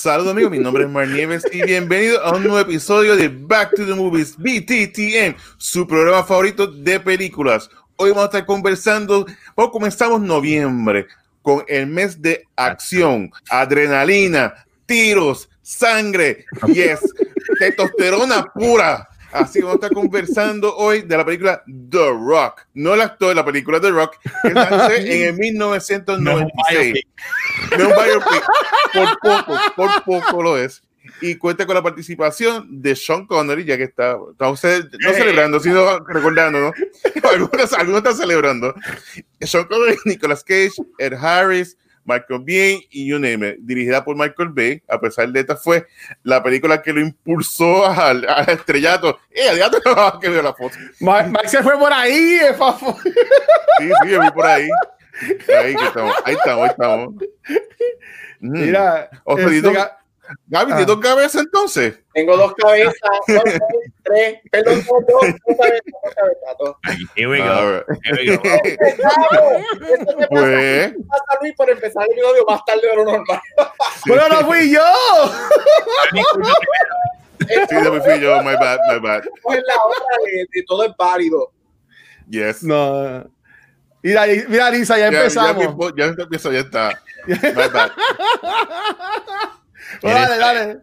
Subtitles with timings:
[0.00, 3.74] Saludos amigos, mi nombre es Mar Nieves y bienvenido a un nuevo episodio de Back
[3.74, 7.68] to the Movies BTTM, su programa favorito de películas.
[7.96, 11.06] Hoy vamos a estar conversando, o comenzamos noviembre
[11.42, 14.54] con el mes de acción, adrenalina,
[14.86, 17.00] tiros, sangre, yes,
[17.58, 19.06] testosterona pura.
[19.32, 22.66] Así vamos a estar conversando hoy de la película The Rock.
[22.74, 27.04] No el actor la película The Rock, que nace en el 1996.
[27.78, 28.44] No un biopic.
[28.92, 30.82] Por poco, por poco lo es.
[31.20, 35.98] Y cuenta con la participación de Sean Connery, ya que está, estamos no celebrando, sino
[36.00, 36.72] recordando, ¿no?
[37.30, 38.74] Algunos, algunos están celebrando.
[39.40, 44.48] Sean Connery, Nicolas Cage, Ed Harris, Michael Bay y You Name It, dirigida por Michael
[44.50, 45.86] Bay, a pesar de esta fue
[46.22, 49.18] la película que lo impulsó al, al estrellato.
[49.30, 50.76] ¡Eh, te que veo la foto!
[51.00, 52.96] Mike se fue por ahí, eh, Fafo.
[53.02, 54.68] Sí, sí, yo vi por ahí.
[55.62, 57.14] Ahí, que estamos, ahí estamos, ahí estamos.
[58.40, 58.52] Mm.
[58.52, 59.96] Mira, O sea, este ¿y ga-
[60.46, 61.98] Gaby, ¿tienes dos cabezas entonces?
[62.12, 62.94] Tengo dos cabezas,
[63.28, 63.42] dos,
[64.02, 65.92] tres, perdón, dos, dos, dos cabezas,
[66.58, 67.10] dos cabezas.
[67.16, 67.84] Here we go.
[68.04, 68.42] Here we go.
[68.42, 73.40] Esto te pasa, Pues, pasa, Luis, por empezar el episodio más tarde de lo normal.
[74.04, 74.82] Pero no fui yo.
[77.68, 79.22] sí, me fui yo, my bad, my bad.
[79.24, 80.04] Es la hora
[80.52, 81.52] de, todo es válido.
[82.28, 82.62] Yes.
[82.62, 83.24] No.
[84.02, 85.92] Mira, mira, Lisa, ya, Ya, empezamos.
[85.96, 87.02] Ya, ya empiezo, ya está.
[87.26, 87.92] My bad.
[90.02, 90.78] Dale, dale.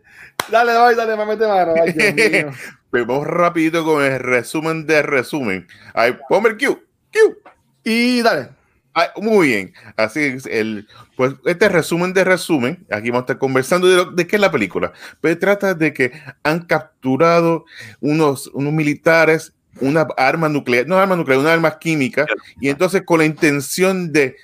[0.50, 1.74] Dale, dale, dale, mamete mano.
[1.82, 2.52] Ay, Dios mío.
[2.92, 5.68] Pero vamos rapidito con el resumen de resumen.
[5.94, 6.80] Ahí, ponme el Q.
[7.12, 7.38] Q.
[7.84, 8.50] Y dale.
[8.94, 9.74] Ah, muy bien.
[9.96, 10.46] Así es.
[10.48, 14.38] El, pues este resumen de resumen, aquí vamos a estar conversando de, lo- de qué
[14.38, 14.92] es la película.
[15.22, 16.12] Pero trata de que
[16.44, 17.66] han capturado
[18.00, 22.26] unos, unos militares una arma nuclear, no arma nuclear, una arma química,
[22.60, 24.36] y entonces con la intención de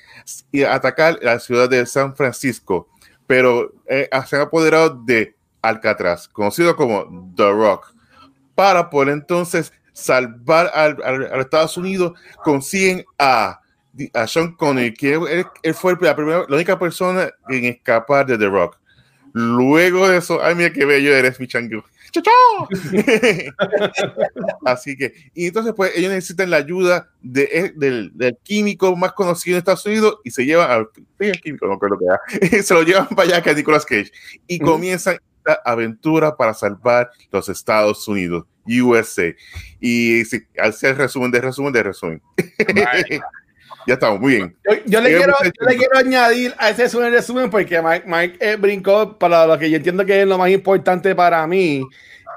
[0.69, 2.87] atacar la ciudad de San Francisco,
[3.33, 7.91] pero eh, se han apoderado de Alcatraz, conocido como The Rock,
[8.53, 13.59] para poder entonces salvar al, a Estados Unidos, consiguen a,
[14.13, 18.37] a Sean Connery, que él, él fue la, primera, la única persona en escapar de
[18.37, 18.77] The Rock.
[19.33, 21.83] Luego de eso, ay, mira qué bello eres, mi chango.
[24.65, 29.13] Así que, y entonces, pues, ellos necesitan la ayuda de, eh, del, del químico más
[29.13, 32.21] conocido en Estados Unidos y se llevan al el químico, no creo que era,
[32.63, 34.11] se lo llevan para allá que es Nicolas Cage
[34.47, 39.33] y comienzan esta aventura para salvar los Estados Unidos, USA.
[39.79, 42.21] Y sí, al ser resumen de resumen de resumen.
[43.87, 44.55] ya estamos, muy bien.
[44.69, 48.03] Yo, yo le Eh, quiero, yo le quiero añadir a ese resumen, resumen porque Mike,
[48.07, 51.83] Mike eh, brincó para lo que yo entiendo que es lo más importante para mí,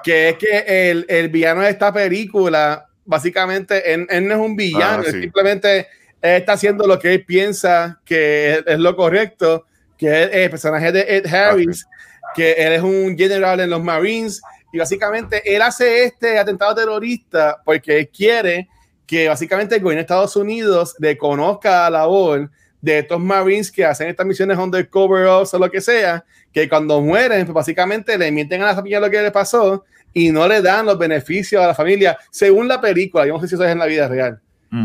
[0.03, 4.57] que es que el, el villano de esta película, básicamente, él, él no es un
[4.57, 5.21] villano, Ah, él sí.
[5.23, 5.79] simplemente
[6.23, 9.67] él está haciendo lo que él piensa que es, es lo correcto,
[9.99, 11.87] que es el personaje de Ed Harris,
[12.35, 14.41] que él es un general en los Marines,
[14.73, 18.69] y básicamente él hace este atentado terrorista porque él quiere
[19.07, 22.51] que básicamente el gobierno de Estados Unidos reconozca la labor
[22.81, 27.45] de estos Marines que hacen estas misiones undercover o lo que sea, que cuando mueren,
[27.47, 30.87] pues básicamente le mienten a la familia lo que le pasó y no le dan
[30.87, 33.27] los beneficios a la familia, según la película.
[33.27, 34.41] Yo no sé si eso es en la vida real,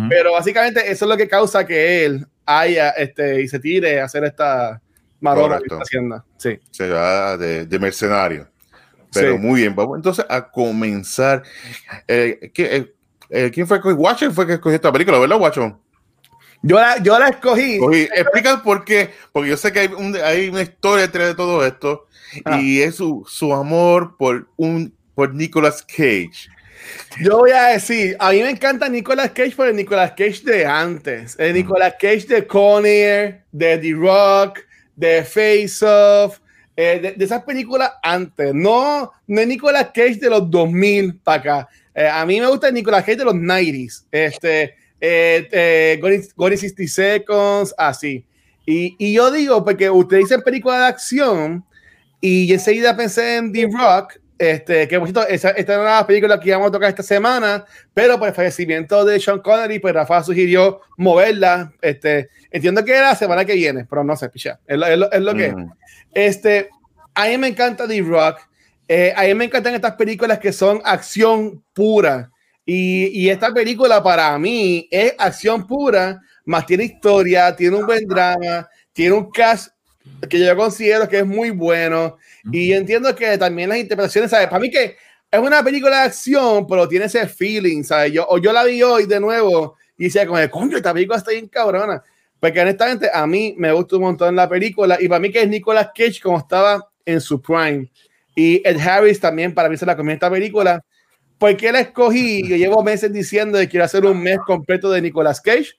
[0.09, 4.05] pero básicamente eso es lo que causa que él haya este y se tire a
[4.05, 4.81] hacer esta
[5.19, 6.23] maroma que está haciendo.
[6.37, 6.59] Sí.
[6.71, 8.47] se va de, de mercenario.
[9.13, 9.39] Pero Sí.
[9.39, 11.43] muy bien, vamos entonces a comenzar.
[12.07, 12.93] Eh, ¿qué- eh,
[13.31, 13.81] eh, ¿Quién fue?
[13.81, 15.73] que- Watcher fue que escogió esta película, ¿verdad, Watcher?
[16.63, 17.79] Yo la, yo la escogí.
[17.81, 21.35] Oye, explica por qué, porque yo sé que hay, un- hay una historia detrás de
[21.35, 22.05] todo esto
[22.45, 22.59] Ah.
[22.61, 26.49] y es su, su amor por un por Nicolas Cage.
[27.21, 30.65] Yo voy a decir, a mí me encanta Nicolas Cage por el Nicolas Cage de
[30.65, 31.35] antes.
[31.39, 34.59] El Nicolas Cage de Conair, de The Rock,
[34.95, 36.39] de Face Off,
[36.75, 38.53] eh, de, de esas películas antes.
[38.55, 41.69] No, no es Nicolas Cage de los 2000 para acá.
[41.95, 44.05] Eh, a mí me gusta el Nicolas Cage de los 90s.
[44.11, 48.25] Este, eh, eh, Gone, Gone in 60 Seconds, así.
[48.65, 51.65] Y, y yo digo, porque ustedes dicen película de acción,
[52.21, 56.39] y enseguida pensé en The Rock, este, que por cierto, esa- esta era la película
[56.39, 60.23] que íbamos a tocar esta semana, pero por el fallecimiento de Sean Connery, pues Rafa
[60.23, 61.73] sugirió moverla.
[61.81, 64.59] Este, entiendo que era la semana que viene, pero no sé, picha.
[64.67, 65.55] Es lo, es lo- es lo que es.
[65.55, 65.71] Mm.
[66.13, 66.69] Este,
[67.15, 68.39] a mí me encanta The Rock.
[68.93, 72.29] Eh, a mí me encantan estas películas que son acción pura.
[72.65, 78.05] Y, y esta película para mí es acción pura, más tiene historia, tiene un buen
[78.05, 79.69] drama, tiene un cast
[80.29, 82.17] que yo considero que es muy bueno.
[82.51, 84.49] Y entiendo que también las interpretaciones, ¿sabes?
[84.49, 84.97] Para mí que
[85.31, 88.11] es una película de acción, pero tiene ese feeling, ¿sabes?
[88.11, 91.31] Yo, o yo la vi hoy de nuevo y decía, como, coño, esta película está
[91.31, 92.03] bien cabrona.
[92.41, 95.47] Porque honestamente a mí me gustó un montón la película y para mí que es
[95.47, 97.89] Nicolas Cage como estaba en su prime.
[98.35, 100.83] Y Ed Harris también para mí se la comió esta película.
[101.37, 102.41] porque la escogí?
[102.47, 105.71] Yo llevo meses diciendo que quiero hacer un mes completo de Nicolas Cage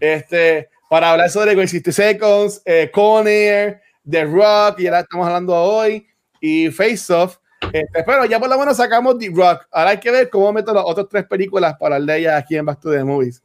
[0.00, 2.90] este, para hablar sobre 60 Seconds, eh,
[4.08, 6.06] The Rock, y ahora estamos hablando hoy,
[6.40, 7.38] y Face Off.
[7.72, 9.66] Este, pero ya por lo menos sacamos The Rock.
[9.70, 12.56] Ahora hay que ver cómo meto las otras tres películas para hablar de ellas aquí
[12.56, 13.42] en Back to the Movies.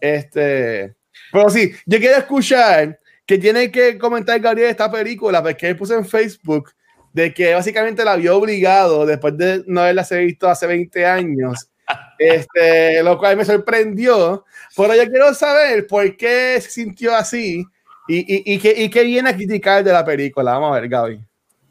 [0.00, 0.94] Este,
[1.32, 5.94] pero sí, yo quiero escuchar que tiene que comentar Gabriel esta película, porque él puso
[5.94, 6.70] en Facebook
[7.14, 11.70] de que básicamente la vio obligado después de no haberla visto hace 20 años.
[12.16, 14.44] Este, lo cual me sorprendió.
[14.74, 17.66] Pero yo quiero saber por qué se sintió así
[18.08, 20.52] y, y, y, qué, y qué viene a criticar de la película.
[20.52, 21.20] Vamos a ver, Gaby.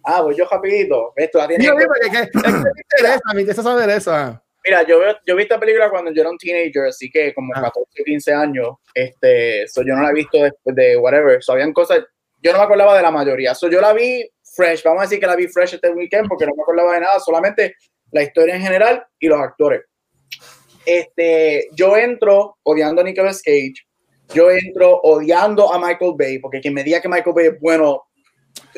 [0.03, 1.13] Ah, pues yo rapidito.
[1.15, 1.71] Esto la tiene que...
[2.11, 4.41] Que, es que me interesa, me interesa saber eso.
[4.63, 7.79] Mira, yo, yo vi esta película cuando yo era un teenager, así que como 14,
[7.79, 8.03] ah.
[8.05, 11.99] 15 años, este, so yo no la he visto después de whatever, so habían cosas,
[12.41, 15.19] yo no me acordaba de la mayoría, so yo la vi fresh, vamos a decir
[15.19, 17.75] que la vi fresh este weekend porque no me acordaba de nada, solamente
[18.11, 19.81] la historia en general y los actores.
[20.85, 23.75] Este, yo entro odiando a Nicolas Cage,
[24.33, 28.03] yo entro odiando a Michael Bay, porque quien me diga que Michael Bay es bueno,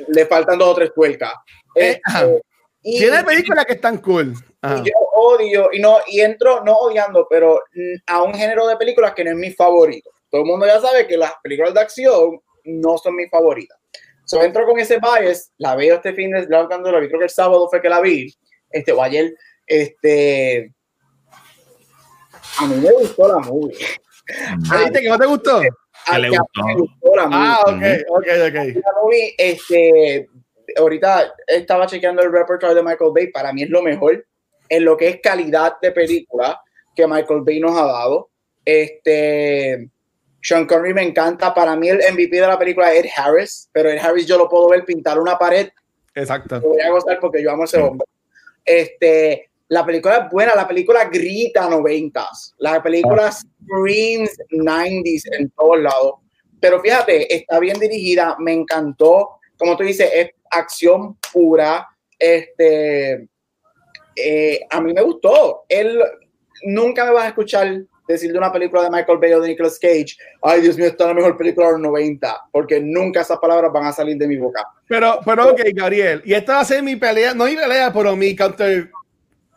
[0.07, 1.33] le faltan dos o tres tuercas.
[1.75, 2.41] Eh, este,
[2.81, 4.33] y, Tiene películas que están cool.
[4.63, 7.61] Y yo odio, y no, y entro no odiando, pero
[8.07, 10.11] a un género de películas que no es mi favorito.
[10.29, 13.77] Todo el mundo ya sabe que las películas de acción no son mis favoritas.
[14.25, 17.29] So entro con ese bias, la veo este fin de la vi, creo que el
[17.29, 18.33] sábado fue que la vi,
[18.71, 19.35] este, o ayer,
[19.67, 20.73] este,
[22.59, 23.77] a mí me gustó la movie.
[24.57, 25.61] ¿Viste que no te gustó?
[25.61, 26.65] Le gustó.
[26.65, 27.47] Me gustó la movie.
[27.47, 28.83] Ah, ok, ok, ok.
[28.83, 30.27] La movie, este,
[30.77, 34.25] ahorita estaba chequeando el repertoire de Michael Bay, para mí es lo mejor
[34.69, 36.59] en lo que es calidad de película
[36.95, 38.31] que Michael Bay nos ha dado.
[38.63, 39.89] Este,
[40.45, 41.55] Sean Connery me encanta.
[41.55, 44.47] Para mí el MVP de la película es Ed Harris, pero Ed Harris yo lo
[44.47, 45.69] puedo ver pintar una pared.
[46.13, 46.59] Exacto.
[46.59, 48.05] Lo voy a gozar porque yo amo a ese hombre.
[48.63, 55.79] Este, la película es buena, la película grita noventas, la película screams 90s en todos
[55.79, 56.13] lados.
[56.59, 59.39] Pero fíjate, está bien dirigida, me encantó.
[59.57, 61.87] Como tú dices, es acción pura.
[62.19, 63.27] Este,
[64.15, 65.65] eh, a mí me gustó.
[65.67, 65.99] Él
[66.65, 69.79] nunca me vas a escuchar decir de una película de Michael Bay o de Nicolas
[69.79, 73.71] Cage, ay Dios mío, está la mejor película de los 90, porque nunca esas palabras
[73.71, 74.63] van a salir de mi boca.
[74.87, 78.15] Pero, pero ok, Gabriel, y esta va a ser mi pelea, no mi pelea, pero
[78.15, 78.89] mi counter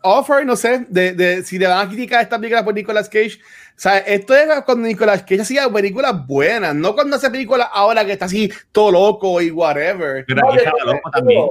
[0.02, 3.38] offer, no sé, de, de si le van a criticar esta película por Nicolas Cage.
[3.40, 8.04] O sea, esto es cuando Nicolas Cage hacía películas buenas, no cuando hace películas ahora
[8.04, 10.24] que está así todo loco y whatever.
[10.26, 11.48] Pero aquí estaba loco también.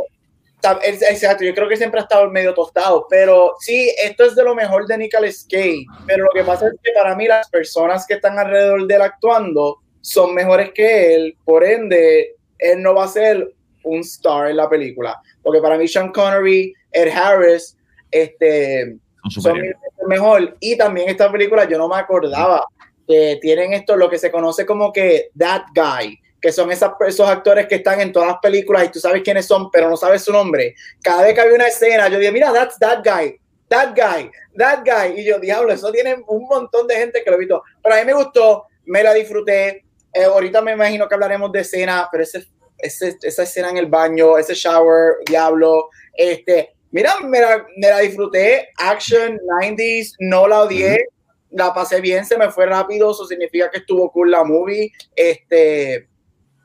[0.84, 4.56] Exacto, yo creo que siempre ha estado medio tostado, pero sí, esto es de lo
[4.56, 8.16] mejor de Nicolas Cage, pero lo que pasa es que para mí las personas que
[8.16, 13.10] están alrededor de él actuando son mejores que él, por ende, él no va a
[13.10, 13.54] ser
[13.84, 17.78] un star en la película, porque para mí Sean Connery, Ed Harris,
[18.12, 18.98] este,
[19.30, 19.62] son,
[20.08, 22.66] mejor, y también esta película yo no me acordaba
[23.08, 27.28] que tienen esto, lo que se conoce como que That Guy, que son esas, esos
[27.28, 30.22] actores que están en todas las películas y tú sabes quiénes son, pero no sabes
[30.22, 30.76] su nombre.
[31.04, 33.38] Cada vez que había una escena, yo dije, mira, that's that guy,
[33.68, 35.20] that guy, that guy.
[35.20, 37.62] Y yo, diablo, eso tiene un montón de gente que lo he visto.
[37.84, 39.84] Pero a mí me gustó, me la disfruté.
[40.14, 43.88] Eh, ahorita me imagino que hablaremos de escena, pero ese, ese, esa escena en el
[43.88, 48.70] baño, ese shower, diablo, este, mira, me la, me la disfruté.
[48.78, 51.08] Action, 90s, no la odié.
[51.50, 54.94] La pasé bien, se me fue rápido, eso significa que estuvo cool la movie.
[55.14, 56.08] Este,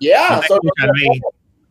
[0.02, 0.40] Yeah,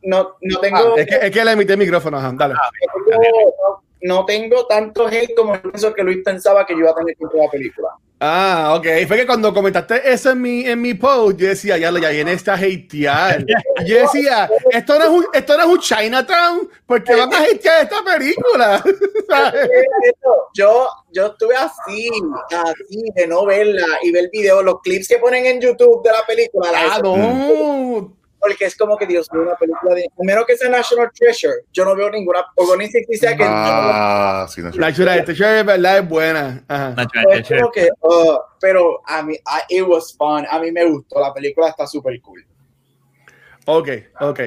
[0.03, 0.77] no, no, tengo.
[0.77, 2.53] Ah, es, que, es, que, le emité el micrófono, dale.
[2.53, 7.15] No, no, tengo tanto hate como pienso que Luis pensaba que yo iba a tener
[7.15, 7.89] tiempo la película.
[8.19, 8.85] Ah, ok.
[9.07, 12.33] Fue que cuando comentaste eso en mi, en mi post, yo decía, ya, ya viene
[12.33, 13.43] esta hatear.
[13.85, 17.83] yo decía, esto no, es un, esto no es un Chinatown, porque van a hatear
[17.83, 18.83] esta película.
[20.53, 22.09] yo, yo estuve así,
[22.50, 26.25] así, de no verla y ver videos, los clips que ponen en YouTube de la
[26.25, 26.69] película.
[26.73, 31.12] Ah, no porque es como que Dios mío, una película de menos que sea National
[31.13, 36.00] Treasure, yo no veo ninguna o ni siquiera que ah, sí, National Treasure es verdad
[36.00, 36.63] es buena
[37.74, 39.36] que, uh, pero a mí
[39.69, 42.45] it was fun a mí me gustó la película está súper cool
[43.65, 44.39] Ok, ok.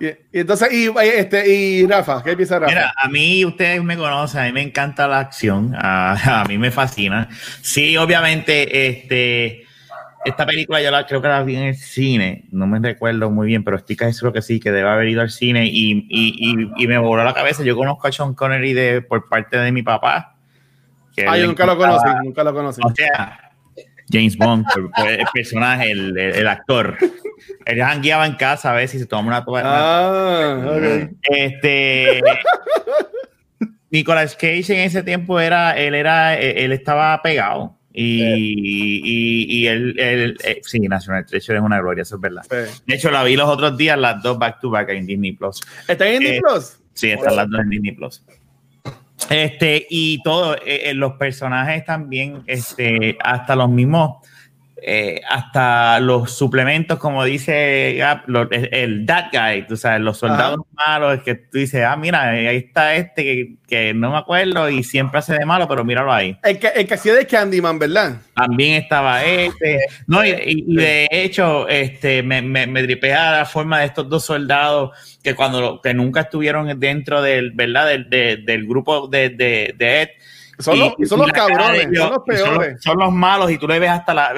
[0.00, 2.70] Y, y entonces, y, este, y Rafa, ¿qué piensa Rafa?
[2.70, 6.58] Mira, a mí ustedes me conocen, a mí me encanta la acción, a, a mí
[6.58, 7.28] me fascina.
[7.62, 9.66] Sí, obviamente, este,
[10.24, 13.46] esta película yo la creo que la vi en el cine, no me recuerdo muy
[13.46, 16.34] bien, pero estoy casi seguro que sí, que debe haber ido al cine y, y,
[16.78, 17.62] y, y me voló la cabeza.
[17.64, 20.36] Yo conozco a Sean Connery de, por parte de mi papá.
[21.16, 22.80] que Ah, yo nunca lo conocí, nunca lo conocí.
[22.84, 23.50] O sea,
[24.12, 24.66] James Bond,
[25.06, 26.96] el personaje, el, el- el actor.
[27.64, 29.68] Él jangueaba en casa a ver si se toma una toalla.
[29.72, 31.10] Ah, ok.
[31.22, 32.20] Este.
[33.90, 37.76] Nicolas Cage en ese tiempo era, él era, él estaba pegado.
[37.92, 42.42] Y, y, y él, él- eh, sí, National Treasure es una gloria, eso es verdad.
[42.48, 42.82] Sí.
[42.86, 45.60] De hecho, la vi los otros días, las dos back to back en Disney Plus.
[45.88, 46.76] ¿Está en Disney Eh, Plus?
[46.94, 48.22] Sí, están las dos en Disney Plus.
[49.28, 54.26] Este, y todo, eh, eh, los personajes también, este, hasta los mismos,
[54.82, 60.60] eh, hasta los suplementos, como dice Gap, el, el that guy, tú sabes, los soldados
[60.74, 64.68] malos, que tú dices, ah, mira, eh, ahí está este que, que no me acuerdo
[64.70, 66.36] y siempre hace de malo, pero míralo ahí.
[66.42, 68.16] El que, el que hacía de Candyman, ¿verdad?
[68.34, 69.80] También estaba este.
[70.06, 74.90] No, y, de hecho, este, me, me, me tripea la forma de estos dos soldados
[75.22, 77.86] que cuando que nunca estuvieron dentro del, ¿verdad?
[77.88, 80.08] Del, de- del grupo de, de, de Ed.
[80.58, 82.76] Son Y- los, y son los cabrones, ellos, son los y son los- peores.
[82.82, 84.34] Son los, malos y tú le ves hasta la...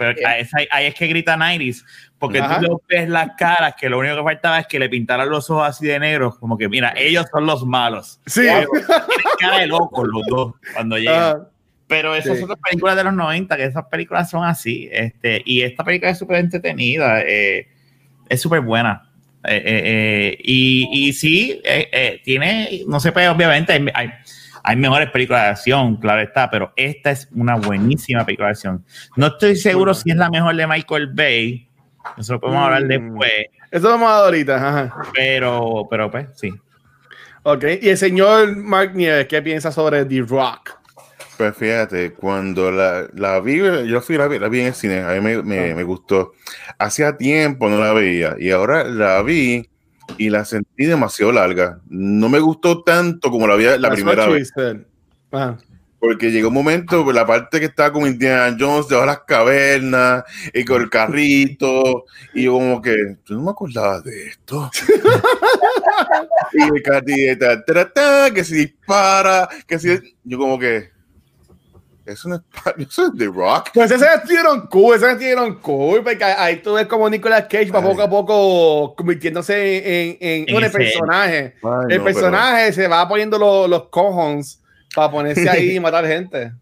[0.00, 1.84] Pero ahí, es- ahí es que grita Nairis,
[2.18, 2.58] porque Ajá.
[2.58, 5.68] tú ves las caras que lo único que faltaba es que le pintaran los ojos
[5.68, 8.18] así de negros, como que mira, ellos son los malos.
[8.24, 8.40] Sí.
[8.40, 8.66] Tienen
[9.38, 11.48] cara de locos los dos cuando llegan.
[11.86, 12.40] Pero esas Sí.
[12.40, 14.88] son las películas de los 90, que esas películas son así.
[14.90, 17.68] Este, y esta película es súper entretenida, eh,
[18.28, 19.10] es súper buena.
[19.44, 24.10] Eh, eh, eh, y, y sí, eh, eh, tiene, no sé, obviamente hay, hay,
[24.62, 28.84] hay mejores películas de acción, claro está, pero esta es una buenísima película de acción.
[29.16, 31.68] No estoy seguro si es la mejor de Michael Bay,
[32.18, 32.88] eso lo podemos hablar Mm.
[32.88, 33.32] después,
[33.70, 34.56] Eso lo vamos a dar ahorita.
[34.56, 35.02] Ajá.
[35.14, 36.52] pero, pero pues sí.
[37.44, 37.64] Ok.
[37.80, 40.72] Y el señor Mark Nieves, ¿qué piensa sobre The Rock?
[41.38, 45.00] Pues fíjate, cuando la, la vi, yo fui la vi, la vi en el cine,
[45.00, 46.32] a mí me, me- me gustó.
[46.78, 49.69] Hacía tiempo no la veía y ahora la vi
[50.18, 51.80] y la sentí demasiado larga.
[51.88, 54.52] No me gustó tanto como la vi la That's primera vez.
[55.30, 55.58] Ajá.
[56.00, 60.24] Porque llegó un momento, pues, la parte que estaba con Indiana Jones, de las cavernas,
[60.54, 64.70] y con el carrito, y yo como que, yo no me acordaba de esto.
[66.54, 67.46] y el carrito,
[68.34, 70.02] que se dispara, que se...
[70.24, 70.88] Yo como que,
[72.12, 72.42] eso no es,
[72.88, 73.70] eso es The Rock.
[73.74, 77.80] Pues ese estuvieron cool, ese estuvieron cool, porque ahí tú ves como Nicolas Cage va
[77.80, 77.84] Ay.
[77.84, 81.54] poco a poco convirtiéndose en, en, En ese- personaje.
[81.62, 84.58] Ay, el no, personaje se va poniendo los, los cojons
[84.94, 86.52] para ponerse ahí y matar gente.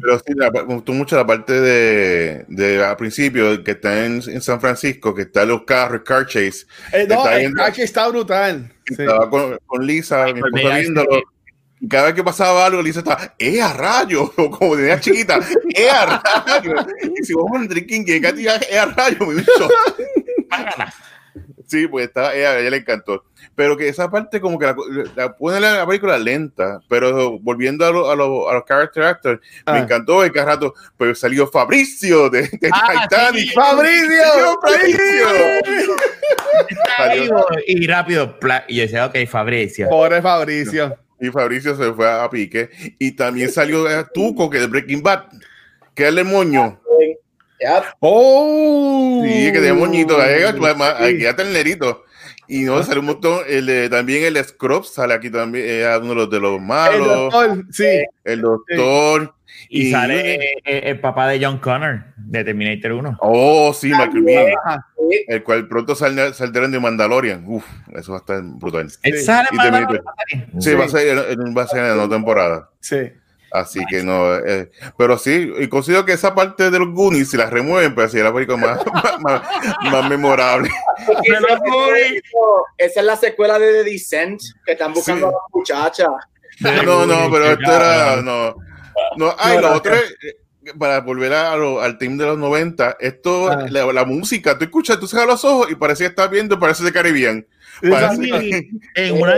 [0.00, 4.22] Pero sí, la- me gustó mucho la parte de, de al principio, que está en,
[4.26, 8.06] en San Francisco, que está los carros, car chase, Eh, no, el viendo- Cage está
[8.08, 8.72] brutal.
[8.86, 8.94] Sí.
[9.02, 11.16] estaba con, con Lisa, mi Michael esposa viéndolo.
[11.16, 11.22] sí.
[11.84, 14.32] Y cada vez que pasaba algo, Lisa estaba, ¡eh, a rayo!
[14.58, 15.40] Como tenía chiquita,
[15.74, 16.74] ¡eh, a rayo!
[17.20, 19.26] Y si vos con drinking game, Katy, ¡eh, a rayo!
[19.26, 19.68] Me hizo.
[20.48, 20.94] Págala.
[21.66, 23.24] Sí, pues estaba, ella, a ella le encantó.
[23.56, 24.76] Pero que esa parte, como que la,
[25.16, 29.02] la pone la, la película lenta, pero volviendo a, lo- a, lo- a los character
[29.02, 29.72] actors, Ah.
[29.72, 33.48] me encantó el rato, pues salió Fabricio de, de Ah, Titanic.
[33.48, 33.54] sí.
[33.54, 34.60] ¡Fabricio!
[34.62, 35.96] ¡Fabricio!
[36.68, 37.22] Está Salió.
[37.24, 38.38] vivo y rápido.
[38.68, 39.88] Y yo decía, ok, Fabricio.
[39.88, 40.96] Pobre Fabricio.
[41.22, 42.68] Y Fabricio se fue a pique.
[42.98, 45.24] Y también salió eh, Tuco, que de Breaking Bad,
[45.94, 46.78] que es el demonio.
[47.60, 49.22] Ya, ¡Oh!
[49.24, 52.04] Sí, que de moñito, aquí ya ternerito.
[52.48, 53.40] Y no, sale un montón.
[53.48, 56.60] El, de- también el Scrub sale aquí también, eh, uno de los, de los El
[56.66, 57.06] malos.
[57.32, 58.04] doctor, sí.
[58.24, 59.34] El doctor.
[59.68, 63.16] Y, Y- sale eh, eh, el papá de John Connor, de Terminator 1.
[63.20, 64.54] Oh, sí, Michael Biehn,
[65.10, 65.24] sí.
[65.28, 67.44] el cual pronto sal- saldrán de Mandalorian.
[67.46, 68.90] Uf, eso va a estar brutal.
[69.02, 69.24] Él Sí.
[69.24, 69.88] sale la-
[70.58, 72.70] Sí, va a ser, en- va a ser en la nueva temporada.
[72.80, 72.98] Sí.
[73.54, 77.36] Así que no, eh, pero sí, y considero que esa parte de los Goonies, si
[77.36, 78.80] la remueven, pues sería la película más,
[79.20, 79.42] más, más-
[79.92, 80.70] más memorable.
[82.78, 85.34] Esa, es la secuela de The Descent, que están buscando Sí.
[85.34, 86.06] a la muchacha.
[86.84, 88.54] No, no, pero esto era, no,
[89.16, 92.96] no, ay, lo otro es, eh, para volver a lo- al team de los 90,
[93.00, 93.66] esto, Ah.
[93.68, 96.84] la, la música, tú escuchas, tú cierras los ojos y parece que estás viendo, parece
[96.84, 97.46] de Caribbean.
[97.80, 99.34] Parece- Sí, en una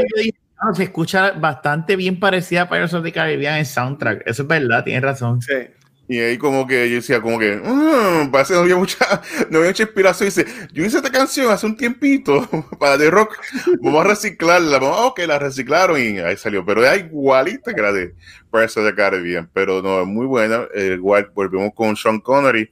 [0.58, 4.22] "Ah, se escucha bastante bien parecida a Pirates of the Caribbean en soundtrack.
[4.26, 5.40] Eso es verdad, tienes razón.
[5.42, 5.52] Sí.
[6.06, 8.98] Y ahí como que yo decía como que, "Mm, parece que no había mucha,
[9.50, 10.28] no había mucha inspiración.
[10.28, 12.46] Dice, yo hice esta canción hace un tiempito
[12.78, 13.38] para The Rock,
[13.80, 14.78] vamos a reciclarla.
[14.78, 16.64] Vamos, ah, ok, la reciclaron y ahí salió.
[16.64, 18.14] Pero era igualita que la de
[18.52, 19.48] Pirates of the Caribbean.
[19.54, 20.64] Pero no, es muy buena.
[20.74, 22.70] Eh, igual volvemos con Sean Connery.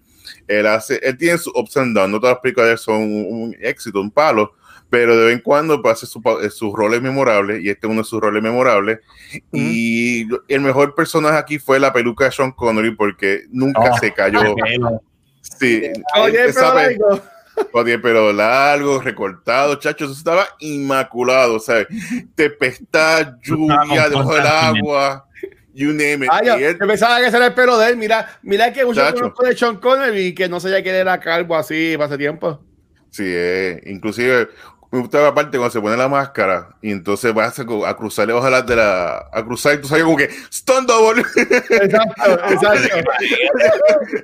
[0.49, 3.57] Él hace, él tiene su ups and downs, no todas las películas son un, un
[3.61, 4.53] éxito, un palo,
[4.91, 7.91] pero de vez en cuando pues, hace su, pa- sus roles memorables y este es
[7.91, 8.99] uno de sus roles memorables.
[9.53, 14.13] Y el mejor personaje aquí fue la peluca de Sean Connery porque nunca Oh, se
[14.13, 14.55] cayó.
[15.59, 15.83] Sí,
[16.21, 17.21] Oye, esa pero.
[17.73, 21.89] Oye, pero largo, recortado, chacho, eso estaba inmaculado, ¿sabes?
[22.37, 25.27] Tempestad, lluvia, debajo del agua,
[25.75, 26.31] you name it.
[26.33, 27.97] Ay, yo, él- yo pensaba que ese era el pelo de él.
[27.97, 29.15] Mira, mira que mucho Chacho.
[29.17, 32.63] conozco de Sean Connery y que no sabía que era calvo así hace tiempo.
[33.11, 34.49] Sí, eh, inclusive
[34.93, 38.27] me gustaba la parte cuando se pone la máscara y entonces vas a, a cruzar
[38.27, 41.23] debajo de la, de la a cruzar y tú sabes como que stun double.
[41.33, 43.11] Exacto, exacto.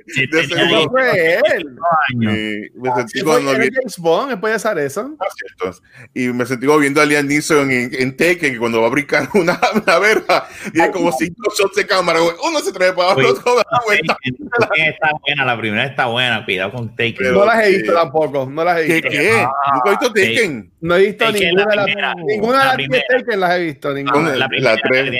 [0.07, 0.83] Sí, De tenía seguro.
[0.83, 1.77] No fue él.
[2.11, 5.15] Y me sentí cuando era vi James Bond, puede hacer eso.
[5.51, 5.81] entonces,
[6.13, 8.91] y me sentí como viendo a Liam Neeson en, en Taken que cuando va a
[8.91, 12.93] brincar una, una verja y hay como cinco shots de cámara, güey, uno se trae
[12.93, 14.15] para otro da vuelta.
[14.59, 17.15] Taken está buena, la primera está buena, cuidado con Taken.
[17.17, 18.93] Pero- no las he visto tampoco, no las he ¿Qué?
[18.93, 19.09] visto.
[19.09, 19.47] qué?
[19.73, 20.58] ¿Nunca he visto sí.
[20.63, 20.73] Taken?
[20.81, 22.15] No he visto Taken, ninguna la de las primera.
[22.15, 23.03] ninguna de La las primera.
[23.07, 23.93] que Taken las he visto.
[23.93, 24.29] Ninguna.
[24.29, 25.11] la la primera, tres.
[25.11, 25.19] la,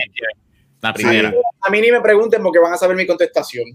[0.81, 1.34] la primera.
[1.62, 3.65] A mí ni me pregunten porque van a saber mi contestación.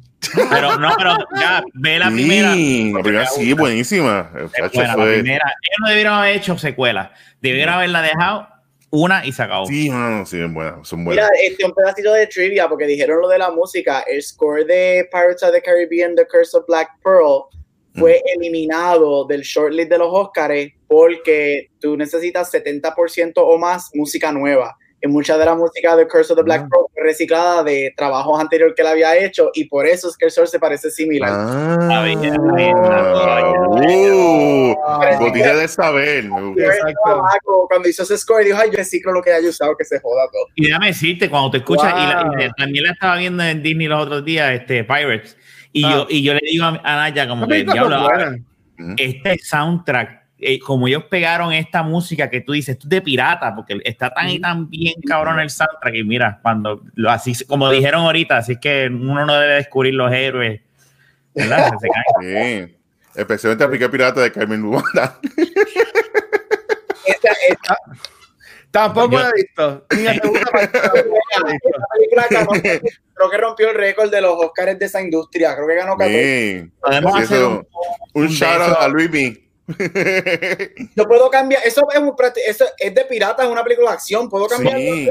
[0.51, 2.55] Pero no, pero ya, ve la primera.
[2.55, 4.31] Sí, la primera sí, buenísima.
[4.37, 5.45] Es buena, la primera.
[5.63, 7.11] Ellos no debieron haber hecho secuelas.
[7.41, 8.49] Debieron haberla dejado
[8.91, 9.67] una y se acabó.
[9.67, 11.29] Sí, mano, sí, son buenas, son buenas.
[11.31, 14.05] Mira, este, un pedacito de trivia, porque dijeron lo de la música.
[14.07, 17.45] El score de Pirates of the Caribbean, The Curse of Black Pearl,
[17.95, 24.77] fue eliminado del shortlist de los Oscars porque tú necesitas 70% o más música nueva.
[25.01, 26.69] Y mucha de la música de Curse of the Black Ah.
[26.71, 30.25] Pearl fue reciclada de trabajos anteriores que él había hecho, y por eso es que
[30.25, 31.31] el score se parece similar.
[31.31, 32.41] Ah, bien, bien,
[32.75, 36.25] uh, Ah, de saber.
[36.57, 37.67] Exacto.
[37.69, 40.23] Cuando hizo ese score, dijo: Ay, yo reciclo lo que haya usado, que se joda
[40.33, 40.47] todo.
[40.55, 42.33] Y déjame decirte, cuando te escuchas, y, la, Wow.
[42.41, 45.37] y la- también la estaba viendo en Disney los otros días, este, Pirates,
[45.75, 45.91] y, Ah.
[45.91, 48.09] yo, y yo le digo a, a Naya como que, diablo,
[48.97, 53.55] este soundtrack, eh, como ellos pegaron esta música que tú dices, esto es de pirata,
[53.55, 57.69] porque está tan y tan bien cabrón el soundtrack, y mira, cuando, lo, así como
[57.71, 60.61] dijeron ahorita, así que uno no debe descubrir los héroes,
[61.35, 61.73] ¿verdad?
[61.81, 62.69] Se caen.
[62.69, 62.77] Sí.
[63.17, 64.65] Especialmente pica pirata de Carmen.
[67.07, 67.77] Esta, esta
[68.75, 69.87] Tampoco Yo- la he visto.
[69.97, 70.81] Ni la segunda parte
[73.15, 75.55] creo que rompió el récord de los Oscars de esa industria.
[75.55, 76.61] Creo que ganó 14.
[76.65, 76.73] Sí.
[76.81, 77.69] Podemos hacer un,
[78.15, 79.49] Un shout out a Luis B.
[80.97, 81.63] Yo puedo cambiar.
[81.65, 82.17] Eso es, un,
[82.49, 84.29] eso es de pirata, es una película de acción.
[84.29, 84.77] Puedo cambiar.
[84.87, 85.09] Sí.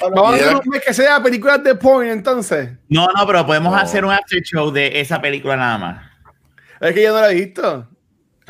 [0.00, 2.70] Vamos a hacer que sea películas de porn entonces.
[2.88, 6.10] No, no, pero podemos hacer un after show de esa película nada más.
[6.80, 7.88] Es que yo no la he visto.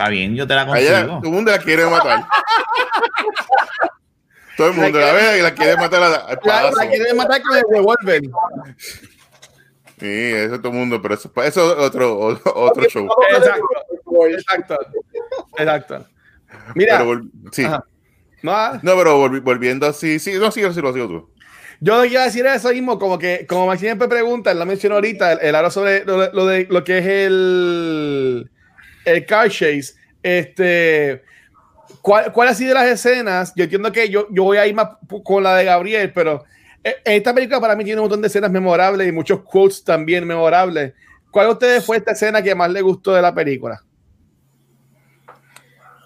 [0.02, 1.18] Está bien, yo te la Allá, consigo.
[1.18, 2.24] todo el mundo la quiere matar.
[4.56, 7.40] Todo el mundo la ve y la quiere matar a, a La, la quieren matar
[7.40, 8.22] con el revólver.
[9.98, 13.08] Sí, eso todo el mundo, pero eso, eso es otro, otro, otro show.
[13.30, 13.64] Exacto.
[14.36, 14.78] Exacto.
[15.56, 16.06] Exacto.
[16.74, 17.64] Mira, Pero sí.
[17.64, 17.84] Ajá.
[18.42, 21.30] no, No, pero volvi- volviendo así, sí, no, sí, sí, lo sigo tú.
[21.80, 24.96] yo le quiero decir eso mismo, como que, como Maxi siempre pregunta, él lo mencionó
[24.96, 28.50] ahorita, el, el habla sobre lo, lo de lo que es el,
[29.04, 29.94] el car chase.
[30.22, 31.22] Este,
[32.00, 33.52] ¿cuál, ¿Cuál ha sido las escenas?
[33.56, 34.88] Yo entiendo que yo, yo voy a ir más
[35.24, 36.44] con la de Gabriel, pero
[36.84, 40.26] eh, esta película para mí tiene un montón de escenas memorables y muchos quotes también
[40.26, 40.94] memorables.
[41.30, 43.82] ¿Cuál de ustedes fue esta escena que más le gustó de la película?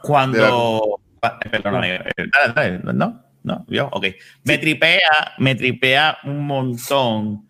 [0.02, 1.00] Cuando.
[1.22, 4.06] ah, Perdón, eh, eh, dale, dale, no, no, yo, ok.
[4.44, 7.45] Me tripea, me tripea un montón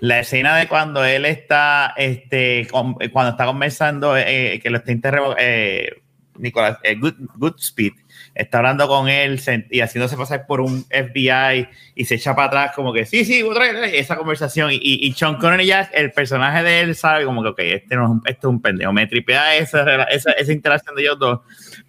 [0.00, 4.78] la escena de cuando él está, este, con- eh, cuando está conversando, eh, que lo
[4.78, 6.02] está interrogando, eh,
[6.38, 7.92] Nicolás, eh, Good, Goodspeed,
[8.34, 9.38] está hablando con él
[9.70, 13.42] y haciéndose pasar por un FBI y se echa para atrás como que sí, sí,
[13.42, 17.26] otra vez, esa conversación y, y, y Sean Connery ya, el personaje de él sabe
[17.26, 20.32] como que, ok, este no es un, esto es un pendejo, me tripea esa, esa,
[20.32, 21.40] esa interacción de ellos dos,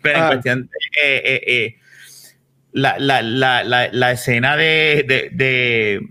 [0.01, 0.27] pero en Ah.
[0.27, 1.75] cuestión de, eh, eh, eh,
[2.73, 6.09] la, la, la, la, la escena de, de, de-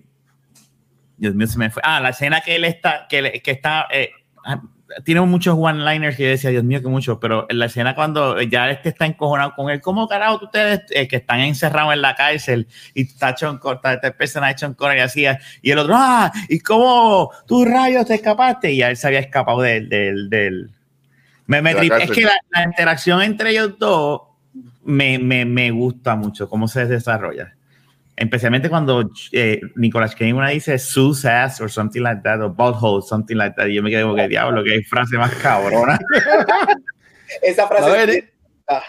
[1.20, 1.80] Dios mío, se me fue.
[1.84, 4.10] Ah, la escena que él está, que, que está, eh,
[4.44, 4.60] ah,
[5.04, 8.40] tiene muchos one-liners que yo decía, Dios mío, que muchos, pero en la escena cuando
[8.42, 12.16] ya este está encojonado con él, ¿cómo carajo ustedes eh, que están encerrados en la
[12.16, 15.26] cárcel y está Sean este personaje Sean Connery así,
[15.62, 18.72] y el otro, ah, ¿y cómo tú rayos te escapaste?
[18.72, 20.70] Y ya él se había escapado del, del, del-
[21.46, 24.22] Me, me De es que la, la interacción entre ellos dos
[24.82, 27.54] me, me, me gusta mucho cómo se desarrolla.
[28.20, 33.00] Especialmente cuando eh, Nicolas Cage una dice sus ass or something like that, o butthole,
[33.02, 33.66] something like that.
[33.66, 35.98] Y yo me quedé como que diablo, que frase más cabrona.
[37.42, 37.84] Esa frase.
[37.88, 38.32] A ver,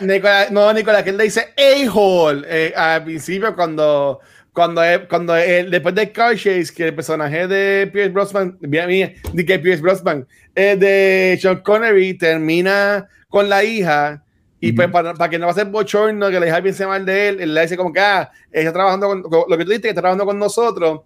[0.02, 4.20] Nicolás, no, Nicolás, que él le dice a-hole eh, al principio cuando
[4.52, 9.60] cuando, cuando es- después de Car Chase, que el personaje de Pierce Brosnan, de que
[9.60, 14.22] Pierce Brosnan, eh, de Sean Connery termina con la hija
[14.62, 17.06] y pues para, para que no va a ser bochorno, que la hija piense mal
[17.06, 19.72] de él, él le dice como que, ah, está trabajando con, con- lo que tú
[19.72, 21.02] dijiste, que está trabajando con nosotros.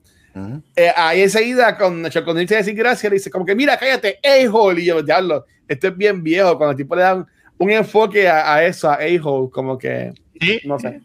[0.75, 4.81] Eh, ahí enseguida, con Connery se decir gracias, le dice como que, mira, cállate, a-hole,
[4.81, 7.25] y yo, diablo, esto es bien viejo, cuando el tipo le dan
[7.57, 10.59] un enfoque a, a eso, a a-hole, como que, Sí.
[10.65, 10.99] no sé.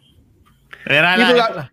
[0.85, 1.69] Era ¿Y tú, la, Gaby?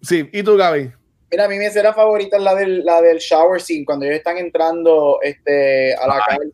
[0.00, 0.90] Sí, ¿y tú, Gaby?
[1.30, 4.16] Mira, a mí mi escena favorita es la del, la del shower scene, cuando ellos
[4.16, 6.52] están entrando este, a la Ay, cárcel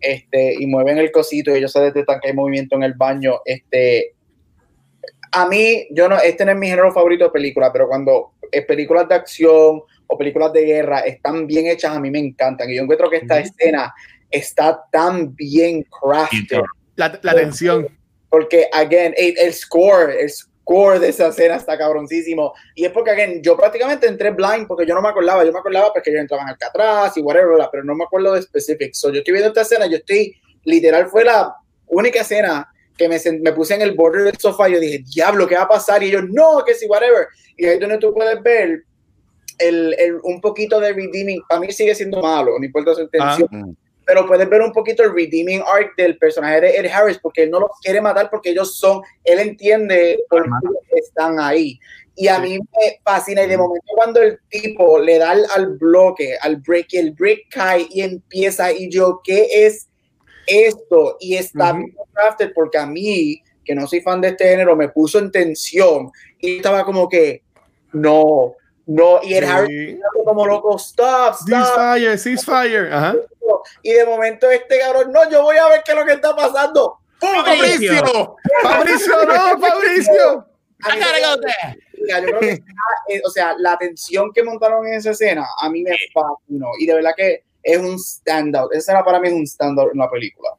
[0.00, 3.40] este, y mueven el cosito y ellos se detectan que hay movimiento en el baño.
[3.44, 4.14] Este,
[5.32, 8.62] a mí, yo no, este no es mi género favorito de película, pero cuando eh,
[8.62, 12.70] películas de acción o películas de guerra están bien hechas, a mí me encantan.
[12.70, 13.92] Y yo encuentro que esta escena
[14.30, 16.60] está tan bien crafted.
[16.96, 17.88] La, la tensión.
[18.30, 20.30] Porque, again, el, el score, el
[20.66, 22.52] score de esa escena está cabroncísimo.
[22.74, 25.44] Y es porque, again, yo prácticamente entré blind porque yo no me acordaba.
[25.44, 28.42] Yo me acordaba porque ellos entraban al atrás y whatever, pero no me acuerdo de
[28.42, 28.98] specifics.
[28.98, 31.54] So, yo estoy viendo esta escena, yo estoy, literal, fue la
[31.86, 35.46] única escena que me, me puse en el borde del sofá y yo dije, diablo,
[35.46, 36.02] ¿qué va a pasar?
[36.02, 37.28] Y ellos, no, que sí, whatever.
[37.56, 38.82] Y ahí donde tú puedes ver
[39.58, 41.42] el, el- un poquito de redeeming.
[41.48, 43.76] Para mí sigue siendo malo, no importa su intención Ujú.
[44.06, 47.50] Pero puedes ver un poquito el redeeming arc del personaje de Ed Harris porque él
[47.50, 51.78] no los quiere matar porque ellos son, él entiende por qué están ahí.
[52.14, 55.76] Y a mí me fascina y de momento cuando el tipo le da al, al
[55.76, 59.88] bloque, al break y el break cae y empieza y yo, ¿qué es
[60.46, 61.16] esto?
[61.20, 64.88] Y está bien crafted porque a mí, que no soy fan de este género, me
[64.88, 66.10] puso en tensión.
[66.38, 67.42] Y estaba como que,
[67.92, 68.54] no,
[68.86, 69.90] no, y Harris Sí.
[69.90, 71.48] estaba como loco, stop, stop.
[71.48, 72.92] Ceasefire, ceasefire.
[72.94, 73.14] Ajá.
[73.82, 76.34] Y de momento este cabrón, no, yo voy a ver qué es lo que está
[76.34, 76.98] pasando.
[77.20, 77.30] ¡Pum!
[77.44, 78.36] ¡Fabricio!
[78.62, 80.46] Fabricio, no, Fabricio.
[81.98, 82.62] Mira, yo creo que
[83.08, 86.86] eh, o sea, la tensión que montaron en esa escena a mí me fascinó y
[86.86, 88.72] de verdad que es un standout.
[88.72, 90.50] Esa escena para mí es un standout en la película.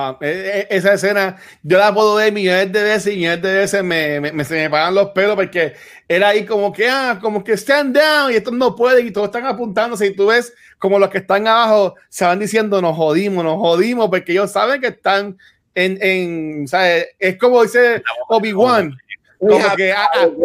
[0.00, 3.52] Ah, e- e- esa escena, yo la puedo ver millones de veces y millones de
[3.52, 5.74] veces me, me, me- se me paran los pelos porque
[6.06, 9.26] era ahí como que, ah, como que stand down y estos no pueden y todos
[9.26, 13.42] están apuntándose y tú ves como los que están abajo se van diciendo nos jodimos,
[13.42, 15.36] nos jodimos porque ellos saben que están
[15.74, 17.08] en, en ¿sabes?
[17.18, 18.96] es como dice Obi-Wan.
[19.40, 19.92] Como que I,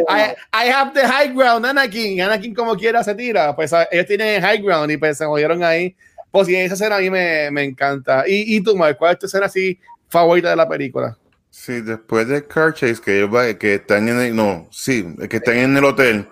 [0.10, 0.66] I-.
[0.68, 2.22] I have the high ground, Anakin.
[2.22, 3.56] Anakin como quiera se tira.
[3.56, 5.96] Pues a- ellos tienen high ground y pues se jodieron ahí.
[6.34, 8.24] Pues sí, esa escena a mí me, me encanta.
[8.28, 11.16] Y, y tú, Mark, ¿cuál es tu escena así favorita de la película?
[11.52, 15.58] Sí, después de Car Chase, que, ellos que están en el, no, sí, que están
[15.58, 16.28] en el hotel.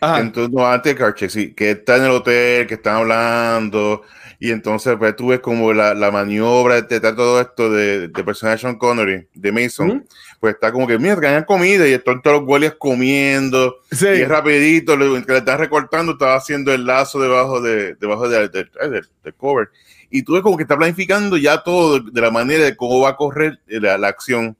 [0.00, 0.18] Ajá.
[0.18, 4.02] Entonces, no, antes de Car Chase, sí, que está en el hotel, que están hablando,
[4.46, 8.24] y entonces pues tú ves como la, la maniobra de, de todo esto de, de
[8.24, 10.04] personaje de Sean Connery, de Mason,
[10.40, 14.06] pues está como que, mira, traen comida, y están todos los guardias comiendo, Sí.
[14.06, 18.28] y es rapidito, lo que le están recortando, estaba haciendo el lazo debajo de, debajo
[18.28, 19.68] de, de- de- del- del cover.
[20.10, 23.00] Y tú ves como que está planificando ya todo de, de la manera de cómo
[23.00, 24.56] va a correr la, la acción.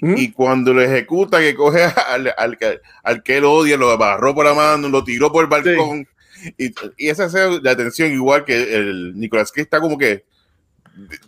[0.00, 2.58] Y cuando lo ejecuta, que coge al, al,
[3.04, 6.06] al que él odia, lo agarró por la mano, lo tiró por el balcón.
[6.56, 10.24] Y, y esa es la atención, igual que el Nicolás que está como que.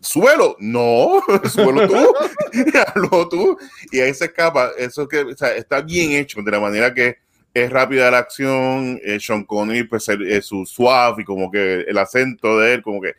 [0.00, 2.14] Suelo, no, suelo tú,
[2.74, 3.58] hazlo tú,
[3.92, 4.72] y ahí se escapa.
[4.76, 7.18] Eso que está bien hecho de la manera que
[7.54, 9.00] es rápida la acción.
[9.04, 13.00] eh, Sean Connery, pues eh, su suave y como que el acento de él, como
[13.00, 13.14] que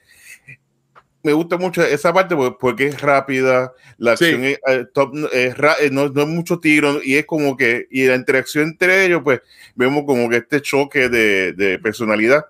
[1.24, 4.26] me gusta mucho esa parte porque, es rápida, la Sí.
[4.26, 7.56] acción es, eh, top, es ra- eh, no, no es mucho tiro y es como
[7.56, 9.42] que, y la interacción entre ellos, pues
[9.76, 12.46] vemos como que este choque de, de personalidad,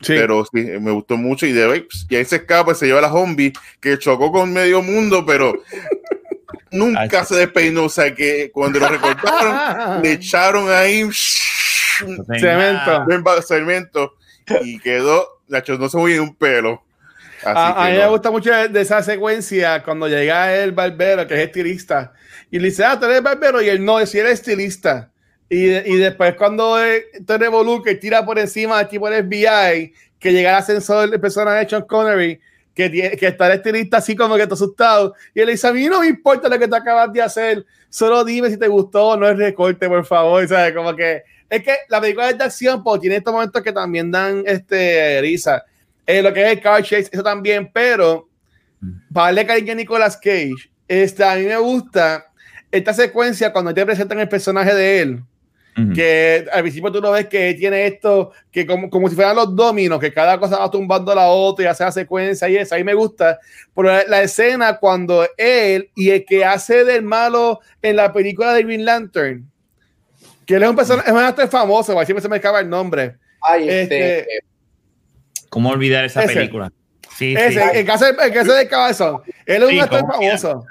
[0.00, 0.12] Sí.
[0.16, 2.86] pero sí, me gustó mucho y de ahí, pues, y ahí se escapa, y se
[2.86, 5.54] lleva a la zombie que chocó con medio mundo, pero
[6.70, 11.08] nunca Ay, se despeinó, o sea que cuando lo recortaron, le echaron ahí
[12.38, 13.42] Cemento.
[13.42, 14.14] cemento
[14.62, 16.82] y quedó, Nacho, no se ni un pelo.
[17.52, 18.10] A, a mí me no.
[18.10, 22.12] gusta mucho de esa secuencia cuando llega el barbero, que es estilista,
[22.50, 25.10] y le dice, ah, tú eres barbero, y él no, si eres estilista.
[25.48, 29.92] Y, y después cuando eh, te revoluca y tira por encima del tipo del FBI,
[30.18, 32.40] que llega el ascensor de personaje de Sean Connery,
[32.74, 35.68] que, tiene- que está el estilista así como que está asustado, y él le dice,
[35.68, 38.66] a mí no me importa lo que te acabas de hacer, solo dime si te
[38.68, 40.74] gustó o no el recorte, por favor, ¿sabes?
[40.74, 44.10] Como que es que la película es de acción, pues tiene estos momentos que también
[44.10, 45.62] dan este, risa.
[46.06, 48.28] Eh, lo que es el car chase, eso también, pero
[49.12, 52.26] para darle cariño a Nicolas Cage, este, a mí me gusta
[52.70, 55.22] esta secuencia cuando te presentan el personaje de él,
[55.76, 55.92] Ujú.
[55.92, 59.56] que al principio tú lo ves que tiene esto, que como, como si fueran los
[59.56, 62.74] dominos, que cada cosa va tumbando a la otra y hace la secuencia y eso,
[62.74, 63.38] ahí me gusta,
[63.74, 68.52] pero la, la escena cuando él y el que hace del malo en la película
[68.52, 69.50] de Green Lantern,
[70.46, 73.16] Que él es un personaje, es un actor famoso, siempre se me acaba el nombre.
[73.40, 74.44] Ay, este, Este,
[75.54, 76.34] ¿Cómo olvidar esa Ese.
[76.34, 76.72] película?
[77.16, 77.68] Sí, Ese, sí.
[77.74, 79.22] el caso, el caso de Cabezón.
[79.46, 80.66] Él es Sí, un actor ¿cómo famoso.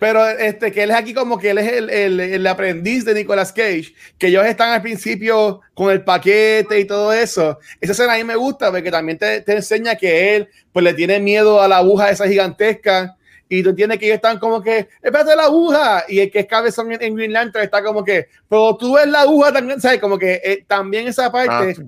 [0.00, 3.14] Pero este, que él es aquí como que él es el, el, el aprendiz de
[3.14, 7.58] Nicolas Cage, que ellos están al principio con el paquete y todo eso.
[7.80, 10.94] Esa escena a mí me gusta porque también te, te enseña que él pues le
[10.94, 13.14] tiene miedo a la aguja esa gigantesca
[13.48, 16.46] y tú tienes que ellos están como que, espérate la aguja, y el que es
[16.46, 20.00] cabezón en, en Green Lantern está como que, pero tú ves la aguja también, ¿sabes?
[20.00, 21.84] Como que eh, también esa parte, Ah,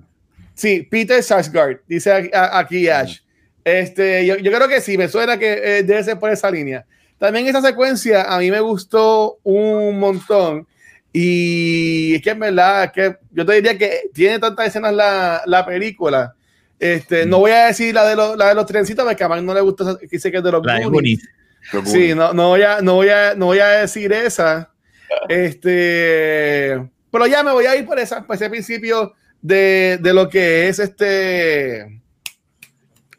[0.54, 3.18] Sí, Peter Sarsgaard, dice aquí, Ash.
[3.64, 6.84] Este, yo, yo creo que sí, me suena que eh, debe ser por esa línea.
[7.18, 10.66] También esa secuencia a mí me gustó un montón.
[11.12, 15.42] Y es que en verdad, es que yo te diría que tiene tantas escenas la,
[15.46, 16.34] la película.
[16.78, 19.42] Este, no voy a decir la de, los, la de los trencitos, porque a Mark
[19.42, 21.22] no le gusta, dice que es de los La Goonies.
[21.72, 21.90] Goonies.
[21.90, 24.70] Sí, no, no, voy a, no, voy a, no voy a decir esa.
[25.28, 26.78] Este,
[27.10, 30.68] pero ya me voy a ir por, esa, por ese principio de, de lo que
[30.68, 31.82] es este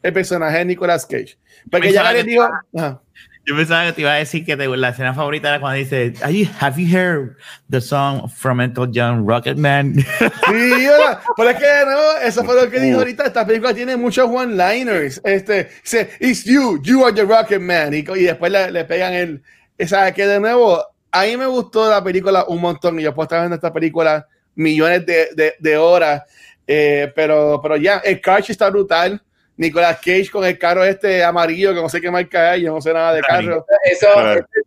[0.02, 1.38] el personaje de Nicolas Cage.
[1.70, 3.00] Porque ya digo, ajá.
[3.48, 6.14] Yo pensaba que te iba a decir que te- la escena favorita era cuando dice,
[6.20, 7.36] "Are you- have you heard
[7.70, 9.94] the song from Elton John, Rocketman?
[10.48, 11.20] Sí, ¿verdad?
[11.36, 13.24] pero es que no, eso fue lo que dijo ahorita.
[13.26, 15.20] Esta película tiene muchos one-liners.
[15.22, 17.94] Este, dice, It's you, you are the Rocket Man.
[17.94, 19.42] Y, y después le, le pegan el.
[19.78, 22.98] Esa que de nuevo, a mí me gustó la película un montón.
[22.98, 26.22] Y yo puedo estar viendo esta película millones de, de, de horas.
[26.66, 29.22] Eh, pero, pero ya, el Cage está brutal.
[29.58, 32.80] Nicolas Cage con el carro este amarillo, que no sé qué marca es, yo no
[32.82, 33.64] sé nada de carro.
[33.84, 34.06] Eso,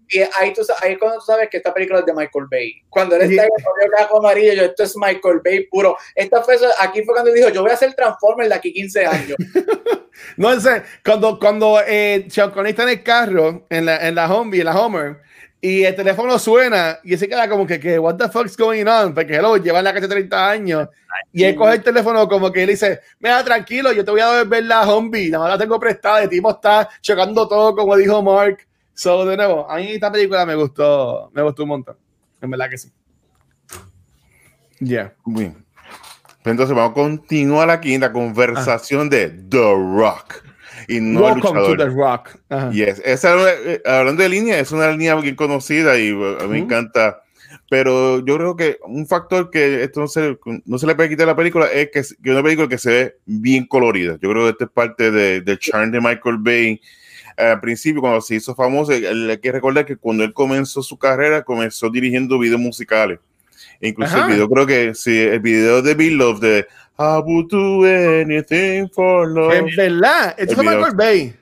[0.07, 2.81] y ahí, tú, ahí cuando tú sabes que esta película es de Michael Bay.
[2.89, 3.33] Cuando él Sí.
[3.37, 3.51] está en
[3.85, 5.95] el cajo amarillo, yo, esto es Michael Bay puro.
[6.15, 9.35] Esta fue, aquí fue cuando dijo, yo voy a hacer Transformers de aquí 15 años.
[10.35, 14.27] No sé, cuando, cuando eh, Sean Connery está en el carro, en la, en la
[14.33, 15.17] Humvee, en la Homer,
[15.61, 19.13] y el teléfono suena, y se queda como que, que what the fuck's going on?
[19.13, 20.87] Porque hello, lleva en la calle 30 años,
[21.33, 24.31] y él coge el teléfono como que él dice, mira, tranquilo, yo te voy a
[24.31, 28.21] devolver la Humvee, nada más la tengo prestada, el tipo está chocando todo, como dijo
[28.21, 28.65] Mark.
[28.93, 31.97] So, de nuevo, a mí esta película me gustó, me gustó un montón,
[32.41, 32.91] en verdad que sí.
[34.79, 35.13] Yeah.
[35.25, 35.65] Bien.
[36.41, 40.43] Pues Entonces vamos a continuar aquí en la conversación de The Rock.
[40.89, 41.77] Y no el Welcome to luchador.
[41.77, 42.29] the Rock.
[42.49, 42.71] Ajá.
[42.71, 43.01] Yes.
[43.05, 46.57] Esa, eh, hablando de línea, es una línea bien conocida y eh, a mí me
[46.57, 46.65] Ujú.
[46.65, 47.21] encanta.
[47.69, 51.25] Pero yo creo que un factor que esto no se, no se le puede quitar
[51.25, 54.17] a la película es que es una película que se ve bien colorida.
[54.21, 56.81] Yo creo que esto es parte de- del charm de Michael Bay.
[57.37, 61.43] Al principio, cuando se hizo famoso, hay que recordar que cuando él comenzó su carrera,
[61.43, 63.19] comenzó dirigiendo videos musicales.
[63.81, 64.27] Incluso Ajá.
[64.27, 68.89] el video, creo que sí, el video de Bill Love de I would do anything
[68.89, 69.53] for love.
[69.53, 70.75] En verdad, esto video.
[70.75, 71.35] Michael Bay.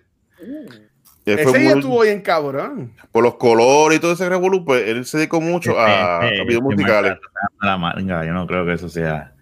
[1.26, 2.94] Él Ese día estuvo bien cabrón.
[3.12, 6.46] por los colores y todo ese revolú, pues él se dedicó mucho a, a Este,
[6.46, 7.18] videos musicales.
[7.62, 9.34] Yo no creo que eso sea.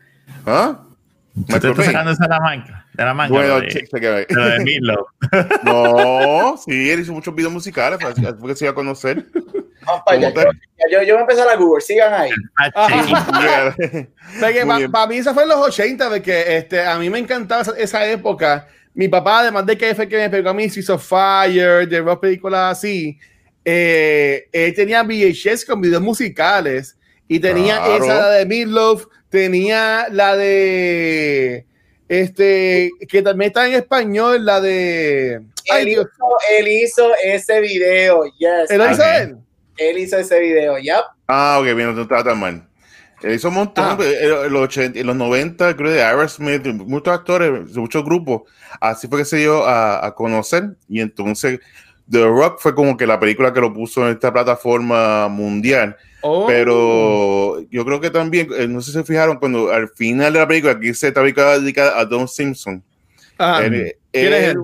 [0.47, 0.85] ¿Ah?
[1.36, 1.86] ¿Tú te Michael estás Bay.
[1.88, 2.86] sacando eso de la manga?
[2.93, 3.34] De la manga.
[3.34, 5.08] Bueno, de- de Meatloaf.
[5.63, 9.26] no, sí, él hizo muchos videos musicales, fue que se iba a conocer.
[9.86, 10.34] Vamos para allá.
[10.34, 10.45] ¿Cómo
[10.91, 12.30] Yo, yo voy a empezar a Google, sigan ahí.
[12.58, 12.71] Ah,
[14.39, 14.91] Para bien.
[15.10, 18.67] mí eso fue en los 80, porque este, a mí me encantaba esa, esa época.
[18.93, 22.00] Mi papá, además de que fue que me pegó a mí Streets of Fire, de
[22.02, 23.19] rock películas así,
[23.63, 28.04] eh, él tenía VHS con videos musicales y tenía Claro.
[28.06, 31.65] esa de Meatloaf, tenía la de
[32.08, 36.26] este que también está en español, la de ay Él Dios, hizo,
[36.58, 38.69] él hizo ese video, yes.
[38.71, 39.08] ¿él hizo Ok.
[39.19, 39.38] él?
[39.78, 41.04] Él hizo ese video, yep.
[41.28, 42.65] Ah, ok, bien, no estaba tan mal.
[43.21, 43.98] Él hizo un montón, Ah.
[44.02, 48.43] eh, en los, 80, en los 90, creo de Aerosmith, muchos actores, muchos grupos.
[48.80, 50.63] Así fue que se dio a, a conocer.
[50.88, 51.60] Y entonces,
[52.10, 55.98] The Rock fue como que la película que lo puso en esta plataforma mundial.
[56.27, 56.47] Oh.
[56.47, 60.39] Pero yo creo que también, eh, no sé si se fijaron, cuando al final de
[60.39, 62.83] la película, aquí se está dedicada a Don Simpson.
[63.38, 63.71] Ah, él,
[64.11, 64.57] ¿quién es él- él?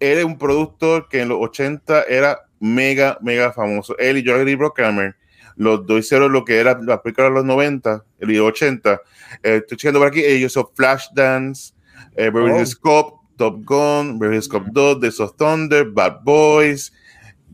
[0.00, 3.96] él es un productor que en los 80 era mega, mega famoso.
[3.98, 5.14] Él y Joey Bruckheimer,
[5.56, 9.00] los dos hicieron lo que era la película de los 90, el de los 80.
[9.42, 11.74] Eh, estoy chequeando por aquí, ellos son Flashdance,
[12.16, 12.80] eh, Beverly Oh.
[12.80, 16.92] Cop, Top Gun, Beverly Cop 2, The of Thunder, Bad Boys,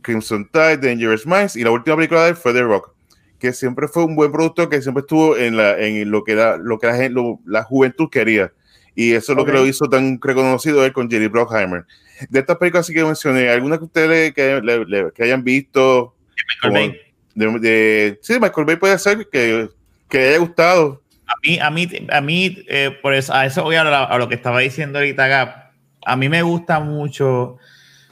[0.03, 2.94] Crimson Tide, Dangerous Minds, y la última película de él fue The Rock,
[3.40, 6.57] que siempre fue un buen productor que siempre estuvo en, la, en lo que, era,
[6.59, 8.53] lo que la, lo- la juventud quería.
[8.94, 11.85] Y eso es lo que lo hizo tan reconocido él con Jerry Bruckheimer.
[12.29, 16.14] De estas películas sí que mencioné, ¿alguna que ustedes que, le- le- que hayan visto?
[16.62, 17.00] Michael Bay.
[17.35, 19.68] de, de- sí, Michael Bay puede ser que,
[20.09, 21.03] que le haya gustado.
[21.26, 24.18] A mí, a mí, a mí eh, por eso, a eso voy a, lo- a
[24.18, 25.70] lo que estaba diciendo ahorita Gap.
[26.05, 27.57] A mí me gusta mucho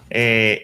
[0.08, 0.62] eh,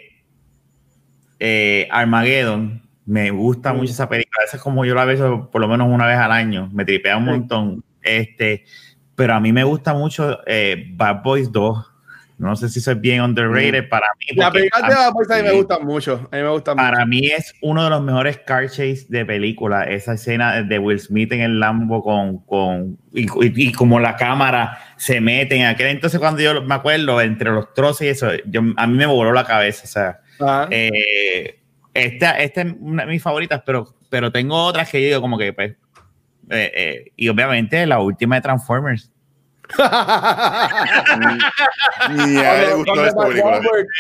[1.41, 4.45] eh, Armageddon Me gusta mucho esa película.
[4.45, 6.71] Esa es como yo la veo por lo menos una vez al año.
[6.73, 7.85] Me tripea un montón.
[8.01, 8.65] Este,
[9.15, 11.91] pero a mí me gusta mucho eh, Bad Boys 2.
[12.37, 14.37] No sé si soy bien underrated para mí.
[14.37, 16.29] La película de Bad Boys a mí me gusta mucho.
[16.33, 19.85] A mí me gusta para mí es uno de los mejores car chase de película.
[19.85, 25.21] Esa escena de Will Smith en el Lambo con, con y, como la cámara se
[25.21, 28.87] mete en aquel entonces cuando yo me acuerdo entre los trozos y eso, yo, a
[28.87, 29.85] mí me voló la cabeza.
[29.85, 31.61] O sea, eh,
[31.95, 35.39] esta, esta es una de mis favoritas, pero, pero tengo otras que yo digo como
[35.39, 35.77] que pues,
[36.51, 39.11] eh, eh, y obviamente la última de Transformers.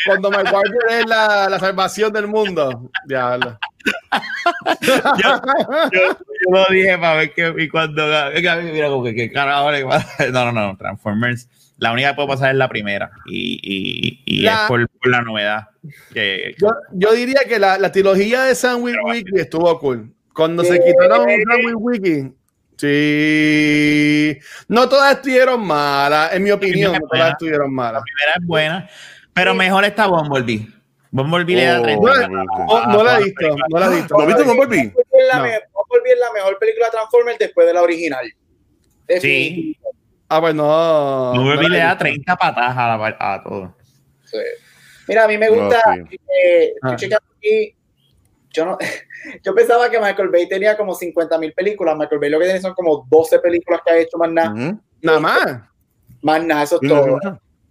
[0.04, 2.90] cuando, me cuando es la, la, salvación del mundo.
[3.06, 3.58] Diablo.
[4.82, 6.18] yo, yo,
[6.50, 8.06] lo dije para ver que y cuando
[8.72, 9.70] mira como que, carajo
[10.32, 14.46] no no no Transformers la única que puedo pasar es la primera y, y, y
[14.46, 15.68] es por, por, la novedad
[16.12, 20.80] que, yo, yo diría que la, la trilogía de Sandwich Wiki estuvo cool cuando se
[20.82, 22.32] quitaron Sandwich Wiki
[22.76, 24.38] Sí.
[24.68, 28.00] No todas estuvieron malas, en mi opinión, no todas estuvieron malas.
[28.00, 28.90] La primera es buena,
[29.32, 30.68] pero mejor está Bumblebee.
[31.10, 34.16] Bumblebee le da oh, No, no, la he visto, no la he visto.
[34.18, 34.92] ¿No viste Bumblebee?
[34.92, 38.32] Bumblebee es la mejor película de Transformers después de la original.
[39.20, 39.76] Sí.
[40.34, 41.32] Ah, pues no.
[41.34, 43.72] Bumblebee le da 30 patadas a, la, a todo.
[44.24, 44.38] Sí.
[45.06, 45.80] Mira, a mí me gusta.
[46.42, 46.96] Eh, ah.
[46.96, 47.76] aquí,
[48.50, 48.78] yo no.
[49.42, 51.96] Yo pensaba que Michael Bay tenía como 50 mil películas.
[51.96, 54.78] Michael Bay lo que tiene son como 12 películas que ha hecho más nada.
[55.00, 55.60] Nada más.
[56.20, 57.18] Más nada, eso es todo.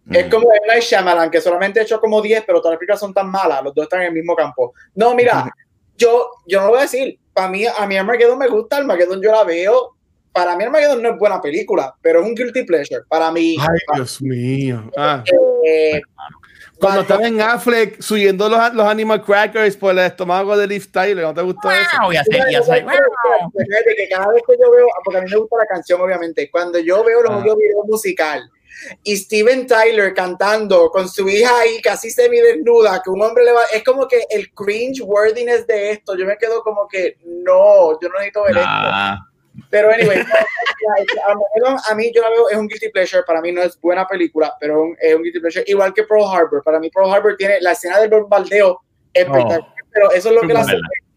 [0.10, 0.68] Es como M.
[0.68, 3.64] Night Shyamalan, que solamente ha hecho como 10, pero todas las películas son tan malas.
[3.64, 4.74] Los dos están en el mismo campo.
[4.96, 5.54] No, mira,
[5.98, 7.20] yo, yo no lo voy a decir.
[7.34, 8.78] Para mí, a mí Armageddon me gusta.
[8.78, 9.93] Armageddon yo la veo.
[10.34, 13.04] Para mí Armageddon no es buena película, pero es un guilty pleasure.
[13.08, 13.56] Para mí.
[13.60, 14.92] Ay, Dios mío.
[14.98, 15.24] Ah.
[15.64, 16.02] Eh,
[16.80, 21.24] cuando estaba en Affleck subiendo los, los Animal Crackers por el estómago de Liv Tyler,
[21.24, 22.12] ¿no te gustó eso?
[22.12, 22.84] Ya sé, ya sé.
[23.96, 26.80] que cada vez que yo veo, porque a mí me gusta la canción, obviamente, cuando
[26.80, 27.38] yo veo los ah.
[27.38, 28.50] videos musical
[29.04, 33.62] y Steven Tyler cantando con su hija ahí casi semidesnuda, que un hombre le va,
[33.72, 38.10] es como que el cringe worthiness de esto, yo me quedo como que no, yo
[38.10, 38.70] no necesito ver esto.
[39.74, 40.20] Pero anyway,
[41.90, 44.56] a mí yo la veo, es un guilty pleasure, para mí no es buena película,
[44.60, 47.72] pero es un guilty pleasure, igual que Pearl Harbor, para mí Pearl Harbor tiene la
[47.72, 48.82] escena del bombardeo
[49.12, 49.86] espectacular, oh.
[49.92, 50.68] pero eso es lo que las,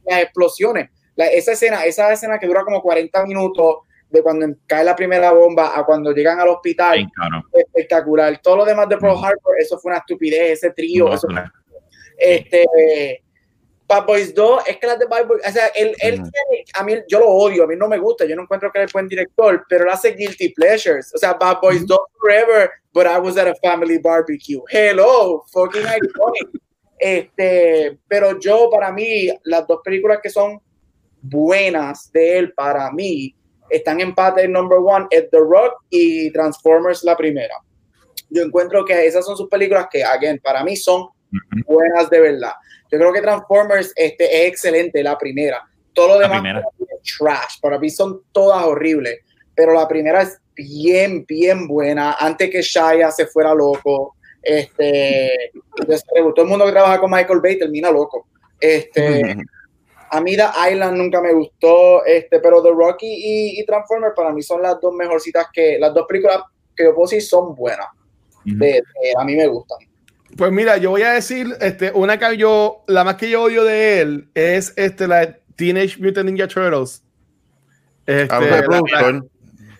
[0.06, 4.96] las explosiones, esa escena, esa escena que dura como 40 minutos, de cuando cae la
[4.96, 7.06] primera bomba a cuando llegan al hospital,
[7.52, 8.38] espectacular.
[8.40, 11.26] Todo lo demás de Pearl Harbor, eso fue una estupidez, ese trío, eso,
[12.16, 12.64] este
[13.86, 16.82] Bad Boys 2, es que las de Bad Boys, o sea, él, él tiene, a
[16.82, 18.92] mí, yo lo odio, a mí no me gusta, yo no encuentro que él es
[18.92, 23.18] buen director, pero él hace guilty pleasures, o sea, Bad Boys 2 forever, but I
[23.18, 24.60] was at a family barbecue.
[24.70, 26.62] Hello, fucking iconic.
[26.98, 30.60] este, pero yo, para mí, las dos películas que son
[31.20, 33.34] buenas de él, para mí,
[33.70, 37.54] están en empate en number one, es The Rock y Transformers la primera.
[38.30, 41.08] Yo encuentro que esas son sus películas que, again, para mí son
[41.66, 42.52] buenas de verdad.
[42.90, 45.62] Yo creo que Transformers este, es excelente, la primera.
[45.92, 46.42] Todo lo demás
[46.78, 47.60] es trash.
[47.60, 49.20] Para mí son todas horribles.
[49.54, 52.16] Pero la primera es bien, bien buena.
[52.18, 54.16] Antes que Shia se fuera loco.
[54.42, 58.26] Este, todo el mundo que trabaja con Michael Bay termina loco.
[58.60, 59.36] Este,
[60.10, 64.32] a mí The Island nunca me gustó, este, pero The Rocky y, y Transformers para
[64.32, 66.42] mí son las dos mejorcitas que, las dos películas
[66.76, 67.86] que yo puedo decir son buenas.
[67.86, 69.78] a mí me gustan.
[70.34, 73.64] Pues mira, yo voy a decir, este, una que yo, la más que yo odio
[73.64, 77.02] de él es este, la Teenage Mutant Ninja Turtles.
[78.06, 79.22] Este, ah, la,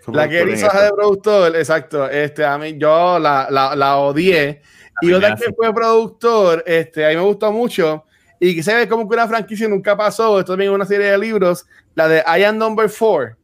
[0.09, 2.09] la, que hizo de productor, exacto.
[2.09, 4.63] Este, a mí, yo la, la, la odié.
[5.03, 8.05] y otra que fue productor, este, a mí me gustó mucho.
[8.39, 10.39] Y que se ve como que una franquicia nunca pasó.
[10.39, 13.37] Esto también es una serie de libros, la de I Am Number 4.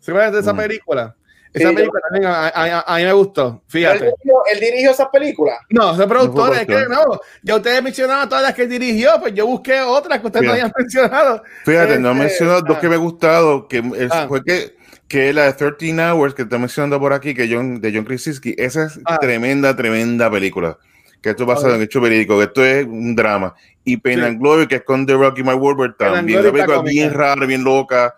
[0.00, 0.56] ¿Se acuerdan de esa mm.
[0.56, 1.16] película?
[1.52, 4.06] Esa película también a, mí me gustó, fíjate.
[4.06, 5.58] ¿Él dirigió, esa película?
[5.68, 9.46] No, ese productor, es que no, ya ustedes mencionaron todas las que dirigió, pues yo
[9.46, 11.42] busqué otras que ustedes no habían mencionado.
[11.64, 14.24] Fíjate, no he este, mencionado dos que me han gustado, que ah.
[14.28, 17.92] fue que, que la de 13 Hours que está mencionando por aquí, que John, de
[17.92, 19.18] John Krasinski, esa es ah.
[19.18, 20.78] tremenda, tremenda película.
[21.20, 23.54] Que esto pasa en hecho verídico, que esto es un drama.
[23.84, 26.40] Y Pain and Glory, que es con The Rocky My World también.
[26.40, 28.16] Una película bien rara, bien loca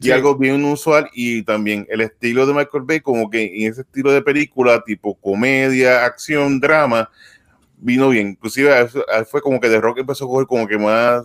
[0.00, 3.80] y algo bien usual y también el estilo de Michael Bay como que en ese
[3.80, 7.10] estilo de película tipo comedia, acción, drama
[7.78, 8.88] vino bien, inclusive
[9.30, 11.24] fue como que The Rock empezó a coger como que más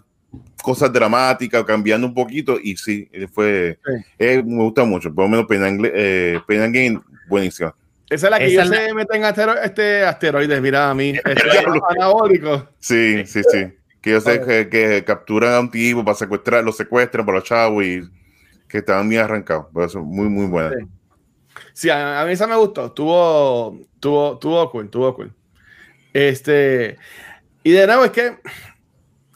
[0.62, 3.78] cosas dramáticas, cambiando un poquito y sí, fue
[4.18, 7.76] eh, me gusta mucho, por lo menos Pain and, eh, Game buenísima.
[8.10, 9.24] Esa es la que yo se meten
[9.64, 12.68] este asteroides, mira a mí, este, anabólico.
[12.80, 13.68] Sí, sí, sí.
[14.02, 17.48] Que yo sé que, que capturan a un tipo para secuestrar, lo secuestran para los
[17.48, 18.02] chavos y
[18.72, 19.68] que estaban bien arrancados.
[19.72, 20.72] Por eso, muy, muy buena.
[20.80, 20.88] Sí.
[21.74, 22.92] Sí, a, a mí esa me gustó.
[22.92, 25.34] Tuvo, tuvo, tuvo cool, tuvo cool.
[26.14, 26.98] Este,
[27.64, 28.38] y de nuevo, es que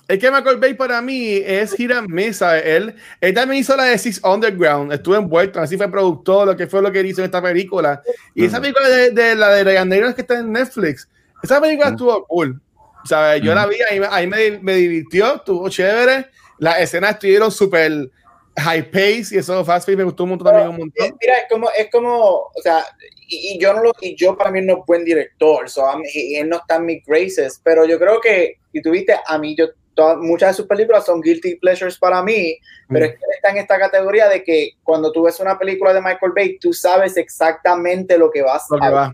[0.08, 2.60] es que Michael Bay para mí es gira mesa.
[2.60, 6.68] Él, él también hizo la de Six Underground, estuvo envuelto, así fue productor, lo que
[6.68, 8.04] fue lo que hizo en esta película.
[8.36, 11.10] Y esa película de, de la de Ryan Reynolds que está en Netflix,
[11.42, 12.62] esa película estuvo cool.
[13.04, 16.28] Sea, yo la vi, ahí, ahí me, me, divirtió, estuvo chévere.
[16.58, 18.10] Las escenas estuvieron súper
[18.58, 21.18] high pace y eso fast pace me gustó un montón también un montón.
[21.22, 22.86] Mira, es como, es como, o sea,
[23.28, 26.08] y, y yo no lo, y yo para mí no es buen director, so, mí,
[26.14, 29.56] y él no está en mis graces, pero yo creo que, y tuviste, a mí
[29.56, 32.58] yo Todas, muchas de sus películas son guilty pleasures para mí,
[32.90, 33.10] pero mm.
[33.10, 36.34] es que está en esta categoría de que cuando tú ves una película de Michael
[36.36, 38.94] Bay, tú sabes exactamente lo que vas lo a ver.
[38.94, 39.14] va.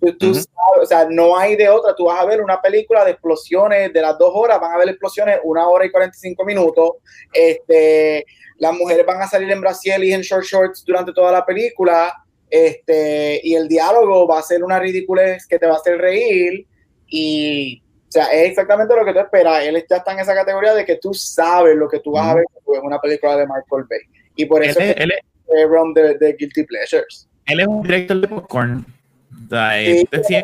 [0.00, 0.34] Tú, tú uh -huh.
[0.34, 1.94] sabes, o sea, no hay de otra.
[1.94, 4.88] Tú vas a ver una película de explosiones de las dos horas, van a ver
[4.88, 6.92] explosiones una hora y 45 minutos.
[7.32, 8.24] Este,
[8.58, 12.12] las mujeres van a salir en Brasil y en short shorts durante toda la película.
[12.50, 16.66] Este, y el diálogo va a ser una ridiculez que te va a hacer reír.
[17.06, 19.64] Y o sea, es exactamente lo que tú esperas.
[19.64, 22.34] Él ya está en esa categoría de que tú sabes lo que tú vas a
[22.36, 22.44] ver
[22.74, 24.00] en una película de Michael Bay.
[24.34, 25.12] Y por eso él, es él,
[25.48, 27.28] el realm de, de, Guilty Pleasures.
[27.46, 28.86] Él es un director de popcorn.
[29.30, 30.36] O sea, sí, este, sí,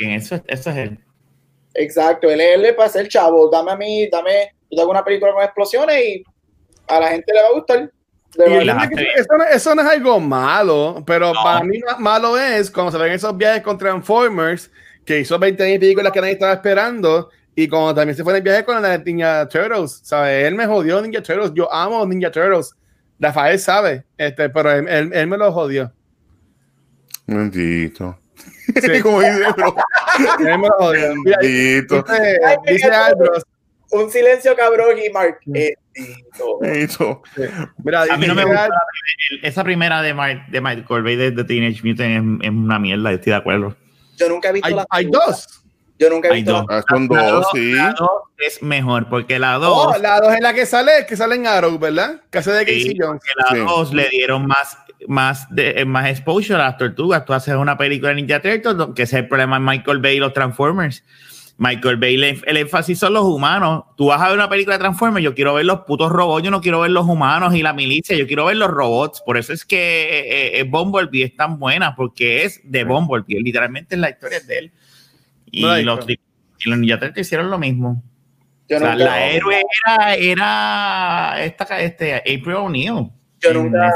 [0.00, 0.98] eso, eso, es él.
[1.74, 3.50] Exacto, él, le pasa el chavo.
[3.50, 6.24] Dame a mí, dame, yo hago una película con explosiones y
[6.86, 7.90] a la gente le va a gustar.
[8.36, 11.42] Eso no, eso, no, es algo malo, pero no.
[11.42, 14.70] para mí malo es cuando se ven esos viajes con Transformers
[15.04, 17.30] que hizo 20 años y películas que nadie estaba esperando.
[17.54, 20.44] Y como también se fue en el viaje con la Ninja Turtles, ¿sabes?
[20.46, 21.52] Él me jodió Ninja Turtles.
[21.54, 22.74] Yo amo Ninja Turtles.
[23.20, 25.92] Rafael sabe, este, pero él, él, él me lo jodió.
[27.26, 28.18] Bendito.
[28.80, 29.00] Sí.
[29.02, 29.44] como dice.
[33.90, 35.38] Un silencio cabrón y Mark.
[35.46, 37.22] Bendito.
[37.36, 37.42] Sí.
[37.84, 38.68] Mira, a mí no me gusta
[39.42, 43.12] esa primera de, Mark, de Michael Bay de, de Teenage Mutant es, es una mierda,
[43.12, 43.76] estoy de acuerdo.
[44.16, 45.60] Yo nunca he visto hay, la hay dos.
[45.98, 46.66] Yo nunca he visto dos.
[46.68, 47.72] la Ah, son La dos, dos- sí.
[47.72, 51.16] La dos es mejor porque la Oh, 2 la dos es la que sale, que
[51.16, 52.20] sale en Arrow, ¿verdad?
[52.30, 53.22] Que hace de Casey Sí, Jones.
[53.36, 53.58] la Sí.
[53.58, 54.76] 2 le dieron más
[55.08, 57.24] más de, eh, más exposure a las tortugas.
[57.24, 60.16] Tú haces una película de Ninja Turtles, que ese es el problema de Michael Bay
[60.16, 61.04] y los Transformers.
[61.56, 63.84] Michael Bay, el énfasis son los humanos.
[63.96, 66.50] Tú vas a ver una película de Transformers, yo quiero ver los putos robots, yo
[66.50, 69.22] no quiero ver los humanos y la milicia, yo quiero ver los robots.
[69.24, 73.94] Por eso es que eh, eh, Bumblebee es tan buena, porque es de Bumblebee, literalmente
[73.94, 74.72] es la historia de él.
[75.50, 76.18] Y, los, y
[76.68, 78.02] los Ninja Turtles hicieron lo mismo.
[78.68, 83.10] Yo O sea, nunca, la héroe era, era esta, este, April O'Neil.
[83.40, 83.92] yo nunca,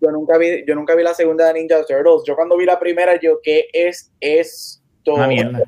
[0.00, 2.22] yo nunca vi, yo nunca vi la segunda de Ninja Turtles.
[2.26, 5.14] Yo cuando vi la primera, yo, ¿qué es esto?
[5.14, 5.62] Una mierda.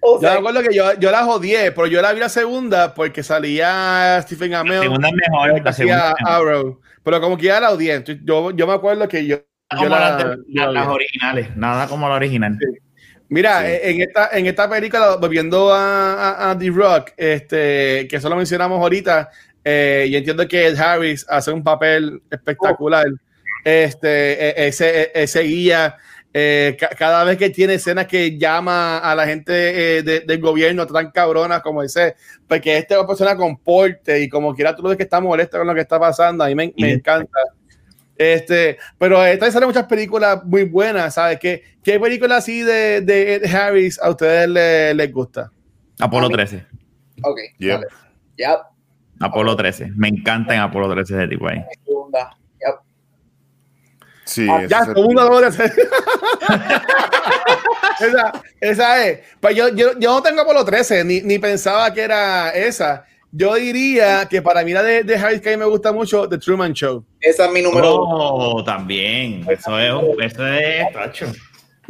[0.00, 2.28] O Yo sea, me acuerdo que yo, yo la jodié, pero yo la vi la
[2.28, 4.82] segunda porque salía Stephen La Amell.
[4.82, 5.54] segunda es mejor.
[5.54, 6.14] que La segunda.
[6.24, 6.80] Arrow.
[7.02, 7.94] Pero como que ya la odié.
[7.94, 9.38] entonces Yo, yo me acuerdo que yo.
[9.80, 12.56] yo la- las, yo la originales, nada como la original.
[13.28, 13.66] Mira, Sí.
[13.66, 18.28] eh, en, esta, en esta película, volviendo a, a, a The Rock, este, que eso
[18.28, 19.30] lo mencionamos ahorita,
[19.64, 23.06] eh, y entiendo que Ed Harris hace un papel espectacular.
[23.70, 25.96] Este, e- ese, e- ese guía,
[26.32, 30.40] eh, ca- cada vez que tiene escenas que llama a la gente eh, de- del
[30.40, 32.14] gobierno tan cabronas como ese,
[32.46, 35.66] porque esta persona con porte y como quiera tú lo ves que está molesto con
[35.66, 37.40] lo que está pasando, a mí me, me encanta.
[38.16, 41.38] Este, pero esta salen muchas películas muy buenas, ¿sabes?
[41.40, 45.50] ¿Qué, qué película así de, de Ed Harris a ustedes les, les gusta?
[45.98, 46.64] Apolo A mí- 13.
[47.22, 47.74] ok, Yeah.
[47.74, 47.86] dale.
[48.38, 48.58] Ya,
[49.18, 49.90] Apolo 13.
[49.96, 51.58] Me encanta en Apolo 13 de tipo ahí.
[51.84, 52.30] segunda.
[54.26, 54.32] Ya.
[54.32, 55.72] Sí, Ah, ya, mundo lo hace.
[58.00, 59.20] esa, esa es.
[59.40, 63.04] Pues yo, yo, yo no tengo Apolo 13, ni, ni pensaba que era esa.
[63.32, 66.28] Yo diría que para mí la de, de Harris que a mí me gusta mucho,
[66.28, 67.04] The Truman Show.
[67.20, 68.06] Esa es mi número uno.
[68.08, 69.44] Oh, también.
[69.48, 69.92] Eso es,
[70.32, 71.26] eso es, tacho.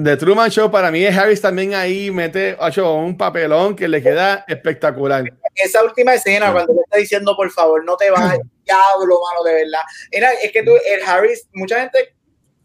[0.03, 4.03] The Truman Show para mí es Harris también ahí mete ocho, un papelón que le
[4.03, 5.25] queda espectacular.
[5.55, 6.53] Esa última escena, Sí.
[6.53, 9.81] cuando le está diciendo, por favor, no te vayas, diablo, mano, de verdad.
[10.11, 12.15] Era, es que tú, el Harris, mucha gente,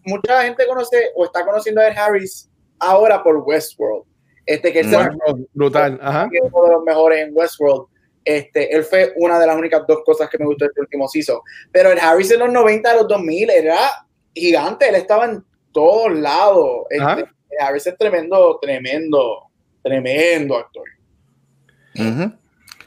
[0.06, 2.50] mucha gente conoce o está conociendo a Ed Harris
[2.80, 4.06] ahora por Westworld.
[4.46, 6.00] Este, que él se la- Westworld, Brutal.
[6.02, 6.30] Ajá.
[6.52, 7.86] uno de los mejores en Westworld.
[8.24, 11.40] Este, él fue una de las únicas dos cosas que me gustó este último season.
[11.72, 13.78] Pero el Harris en los 90, los 2000 era
[14.34, 16.86] gigante, él estaba en todos lados.
[16.90, 19.48] Este, el Harris es tremendo, tremendo,
[19.84, 20.84] tremendo actor.
[21.96, 22.36] Eh,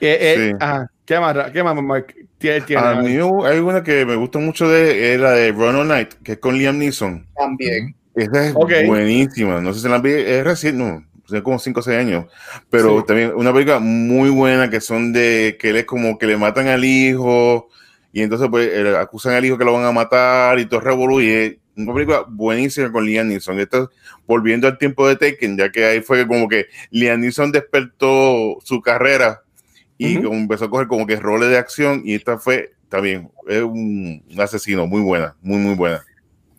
[0.00, 0.56] eh, Sí.
[0.60, 0.90] ajá.
[1.04, 2.14] ¿Qué más, qué más Mark?
[2.44, 2.82] Tiene, tiene?
[2.82, 3.16] A mí
[3.46, 6.38] hay una que me gusta mucho de es la de Run All Night, que es
[6.38, 7.26] con Liam Neeson.
[7.36, 7.96] También.
[8.14, 8.70] Esa es Ok.
[8.86, 9.62] buenísima.
[9.62, 12.26] No sé si la vi, es reciente, no, hace como 5 o 6 años,
[12.68, 13.04] pero Sí.
[13.06, 16.68] también una película muy buena que son de que él es como que le matan
[16.68, 17.70] al hijo
[18.12, 20.80] y entonces pues eh, acusan al hijo que lo van a matar y todo
[21.20, 23.58] es una película buenísima con Liam Neeson.
[23.58, 23.90] Esto
[24.26, 28.82] volviendo al tiempo de Taken, ya que ahí fue como que Liam Neeson despertó su
[28.82, 29.43] carrera
[29.98, 33.62] y como empezó a coger como que roles de acción y esta fue también es
[33.62, 36.04] un, un asesino muy buena, muy muy buena.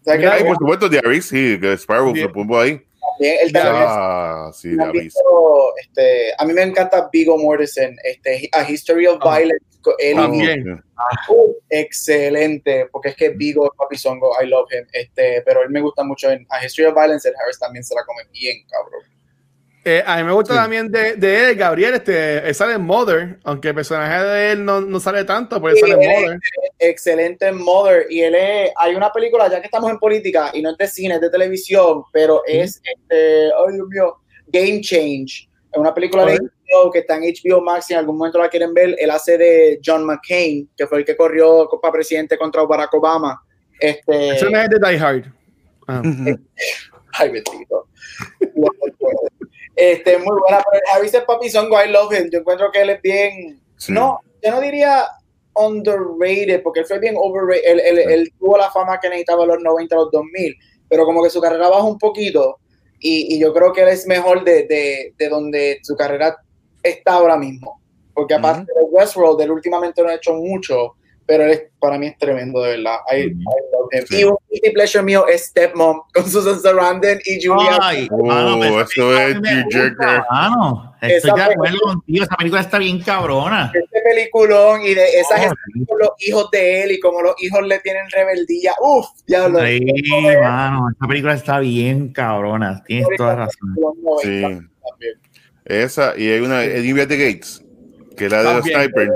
[0.02, 2.82] O sea, que Mira, Ay, también- por supuesto, sí, que Sparrow se puso ahí.
[3.20, 5.04] él también es- Ah, sí, The ¿Han Abyss.
[5.04, 9.38] visto, este, a mí me encanta Viggo Mortensen, este, A History of Ah.
[9.38, 9.66] Violence.
[10.00, 10.84] Él, También.
[11.30, 14.86] uh, excelente, porque es que Vigo es papi zongo, I love him.
[14.92, 17.94] Este, pero él me gusta mucho en A History of Violence, el Harris también se
[17.94, 18.95] la come bien, cabrón.
[19.88, 20.60] Eh, a mí me gusta Sí.
[20.60, 24.66] también de, de él, Gabriel, este, él sale en Mother, aunque el personaje de él
[24.66, 26.40] no, no sale tanto, pero él Sí, sale en Mother.
[26.80, 30.62] excelente en Mother y él es, hay una película, ya que estamos en política y
[30.64, 34.18] no es de cine, es de televisión, pero es, este, ay Dios mío,
[34.48, 35.48] Game Change.
[35.72, 36.40] Es una película de.
[36.40, 39.38] HBO que está en HBO Max, si en algún momento la quieren ver, él hace
[39.38, 43.40] de John McCain, que fue el que corrió para presidente contra Barack Obama.
[43.80, 45.26] Este, Ese no es de Die Hard.
[45.88, 46.02] Ah.
[47.20, 47.88] Ay, bendito.
[49.76, 52.30] este, muy buena, pero Harris es papi zongo, I love him.
[52.32, 53.92] Yo encuentro que él es bien, Sí.
[53.92, 55.06] no, yo no diría
[55.56, 57.62] underrated, porque él fue bien overrated.
[57.66, 58.14] Él, él- Sí.
[58.14, 60.56] él tuvo la fama que necesitaba en los 90, los 2000,
[60.90, 62.58] pero como que su carrera bajó un poquito.
[63.00, 66.38] Y, y yo creo que él es mejor de, de, de donde su carrera
[66.82, 67.82] está ahora mismo.
[68.14, 70.94] Porque aparte de Westworld, él últimamente no ha hecho mucho,
[71.28, 72.96] pero él es- para mí es tremendo, de verdad.
[73.12, 73.30] I, I
[73.72, 74.06] love him.
[74.08, 74.20] Sí.
[74.22, 77.78] Y un guilty pleasure mío es Stepmom, con Susan Sarandon y Julia.
[77.82, 80.96] Ay, Oh, mano, esa eso es me gusta, mano.
[81.02, 82.24] Estoy de acuerdo película- contigo.
[82.24, 83.72] Esa película está bien cabrona.
[83.74, 87.36] este peliculón y de esa Oh, gestión con los hijos de él y como los
[87.44, 88.74] hijos le tienen rebeldía.
[88.82, 89.60] Uf, diablo.
[89.66, 89.86] Sí,
[90.42, 90.88] mano.
[90.96, 92.84] Esa película está bien cabrona.
[92.88, 93.76] Tienes toda razón.
[93.80, 94.68] Los 90 Sí.
[94.90, 95.14] también.
[95.66, 96.62] Esa, y hay una,
[97.18, 97.64] Gates,
[98.16, 98.66] que es la de los.
[98.66, 99.10] Sniper.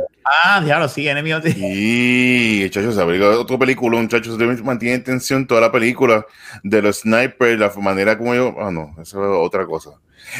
[0.43, 5.03] Ah, diablo, sí, Enemy of the- Y, muchachos, esa película, otro película, muchachos, mantiene en
[5.03, 6.25] tensión toda la película
[6.63, 9.91] de los snipers, la manera como yo, ah, no, eso es otra cosa.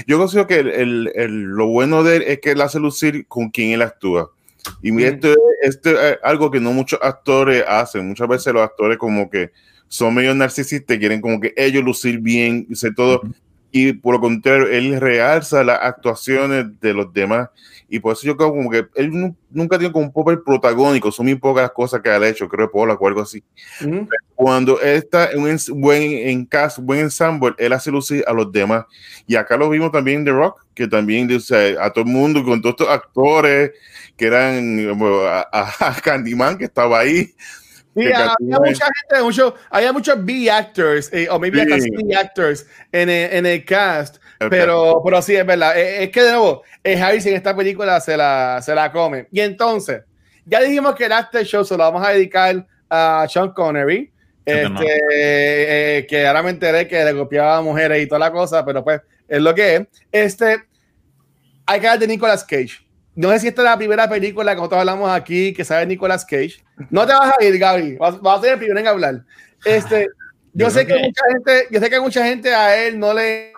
[0.06, 3.26] Yo considero que el, el- el- lo bueno de él es que él hace lucir
[3.28, 4.30] con quien él actúa.
[4.84, 5.00] Y Mm.
[5.00, 8.08] esto, esto es algo que no muchos actores hacen.
[8.08, 9.52] Muchas veces los actores como que
[9.88, 13.22] son medio narcisistas, quieren como que ellos lucir bien y ser todo.
[13.72, 17.50] Y por lo contrario, él realza las actuaciones de los demás.
[17.88, 21.12] Y por eso yo creo como que él nu- nunca tiene como un papel protagónico.
[21.12, 23.44] Son muy pocas las cosas que ha hecho, creo que Paula o algo así.
[23.86, 24.08] Ujú.
[24.36, 28.52] Cuando él está en un buen en cast, buen ensamble, él hace lucir a los
[28.52, 28.86] demás.
[29.28, 32.12] Y acá lo vimos también en The Rock, que también o sea, a todo el
[32.12, 33.72] mundo, con todos estos actores
[34.18, 37.34] que eran bueno, a- a Candyman, que estaba ahí.
[38.00, 41.72] Sí, había mucha gente, mucho, había muchos B actors, eh, o maybe Sí.
[41.74, 44.18] hasta C actors en el, en el cast,
[44.50, 45.78] pero, pero sí, es verdad.
[45.78, 49.28] Eh, Es, que de nuevo, eh, Harris en esta película se la, se la come.
[49.32, 50.04] Y entonces,
[50.46, 54.12] ya dijimos que el after show se lo vamos a dedicar a Sean Connery,
[54.46, 58.66] este, eh, que ahora me enteré que le copiaba a mujeres y toda la cosa,
[58.66, 59.88] pero pues es lo que es.
[60.12, 60.64] Este,
[61.66, 62.80] hay que hablar de Nicolas Cage.
[63.20, 66.24] No sé si esta es la primera película que nosotros hablamos aquí que sabe Nicolas
[66.24, 66.64] Cage.
[66.90, 67.98] No te vas a ir, Gaby.
[67.98, 69.26] Vas, vas a ser el primero en hablar.
[69.66, 70.08] Este,
[70.54, 73.52] yo, Yo sé que, mucha gente, yo sé que mucha gente a él no le.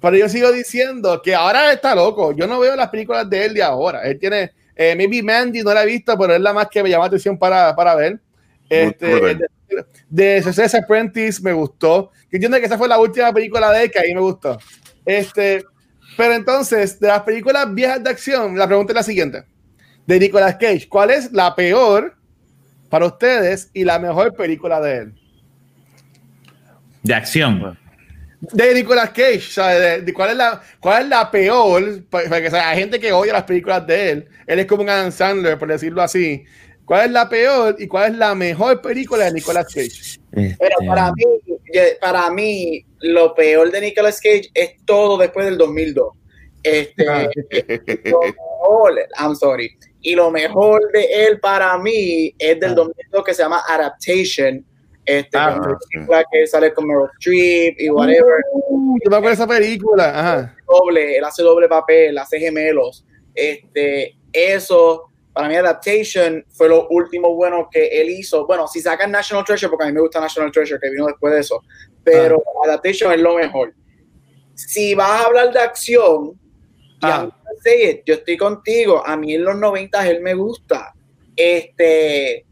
[0.00, 2.30] Pero yo sigo diciendo que ahora está loco.
[2.36, 4.04] Yo no veo las películas de él de ahora.
[4.04, 6.88] Él tiene, eh, maybe Mandy no la he visto, pero es la más que me
[6.88, 8.20] llama la atención para, para ver.
[8.70, 9.38] Este,
[10.08, 12.12] de, Success Apprentice me gustó.
[12.30, 14.56] Que entiendo que esa fue la última película de él que ahí me gustó.
[15.04, 15.64] Este,
[16.16, 19.44] pero entonces, de las películas viejas de acción, la pregunta es la siguiente.
[20.06, 22.16] De Nicolas Cage, ¿cuál es la peor
[22.88, 25.14] para ustedes y la mejor película de él?
[27.02, 27.78] De acción.
[28.40, 29.80] De Nicolas Cage, ¿sabes?
[29.80, 32.04] De, de cuál, es la, ¿Cuál es la peor?
[32.10, 34.28] Para para que o sea, hay gente que odia las películas de él.
[34.46, 36.44] Él es como un Adam Sandler, por decirlo así.
[36.84, 40.18] ¿Cuál es la peor y cuál es la mejor película de Nicolas Cage?
[40.32, 41.24] Pero Este, para mí,
[42.00, 46.08] para mí, lo peor de Nicolas Cage es todo después del 2002.
[46.62, 47.28] Este, Ah.
[48.04, 49.76] lo mejor, I'm sorry.
[50.00, 52.74] Y lo mejor de él para mí es del Ah.
[52.74, 54.64] 2002 que se llama Adaptation.
[55.04, 55.60] Este, Ah,
[55.90, 58.34] película que sale con Meryl Streep y whatever.
[58.52, 60.10] Uh, yo me acuerdo de esa película.
[60.18, 60.56] Ajá.
[60.66, 63.04] doble, él hace doble papel, hace gemelos.
[63.34, 68.46] Este, eso, para mí, Adaptation fue lo último bueno que él hizo.
[68.46, 71.32] Bueno, si sacan National Treasure, porque a mí me gusta National Treasure, que vino después
[71.34, 71.62] de eso,
[72.04, 73.74] pero Adaptation es lo mejor.
[74.54, 76.38] Si vas a hablar de acción,
[77.04, 77.28] Ah.
[77.64, 79.04] It, yo estoy contigo.
[79.04, 80.94] A mí en los 90 él me gusta.
[81.34, 82.46] Este,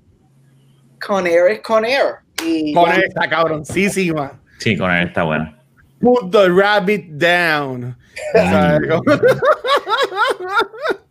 [1.06, 2.16] Con Air es Con Air.
[2.44, 4.40] Y Con ya- esta cabroncísima.
[4.58, 5.56] Sí, con él está buena.
[6.00, 7.96] put the rabbit down.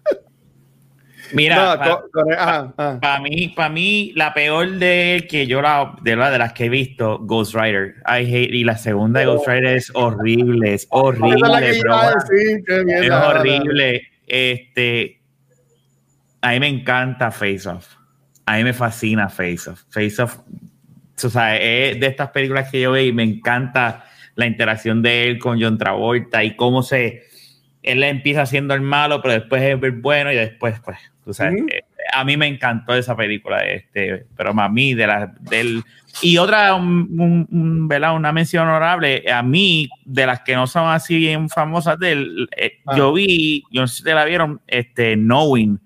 [1.34, 3.00] Mira, No, pa- co- corre- ajá, ajá.
[3.00, 6.54] Para mí, para mí, la peor de él que yo la de, la, de las
[6.54, 7.96] que he visto, Ghost Rider.
[8.08, 11.60] I hate, y la segunda de Ghost Rider es horrible, es es horrible, iba bro.
[11.60, 14.02] decir, Es horrible.
[14.28, 15.22] Este,
[16.42, 17.96] a mí me encanta Face Off.
[18.46, 19.84] A mí me fascina Face Off.
[19.90, 20.38] Face Off,
[21.24, 24.06] o sea, es de estas películas que yo veo y me encanta
[24.36, 27.24] la interacción de él con John Travolta y cómo se
[27.84, 30.98] él empieza siendo el malo, pero después es el bueno y después, pues,
[31.30, 31.62] tú sabes.
[31.72, 35.84] Eh, a mí me encantó esa película, este, pero a mí de la del
[36.24, 38.16] y otra, un, un- un, ¿verdad?
[38.16, 42.50] una mención honorable, a mí, de las que no son así bien famosas de él,
[42.58, 42.98] eh, Ah.
[42.98, 45.80] yo vi, yo no sé si te la vieron, este, Knowing.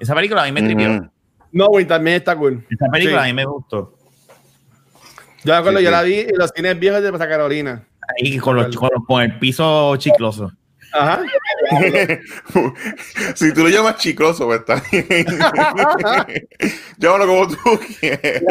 [0.00, 0.90] Esa película a mí me tripió.
[0.96, 1.10] Ujú.
[1.52, 2.66] No, güey, también está cool.
[2.68, 3.28] Esa película Sí.
[3.30, 3.96] a mí me gustó.
[5.44, 5.96] Yo me acuerdo, Sí, yo sí.
[5.96, 7.84] la vi en los cines viejos de Santa Carolina.
[8.20, 10.52] Ahí con, los, con, con el piso chicloso.
[10.92, 11.22] Ajá.
[13.34, 15.06] si tú lo llamas chicloso, pues está bien.
[16.98, 18.42] Llámalo como tú quieras.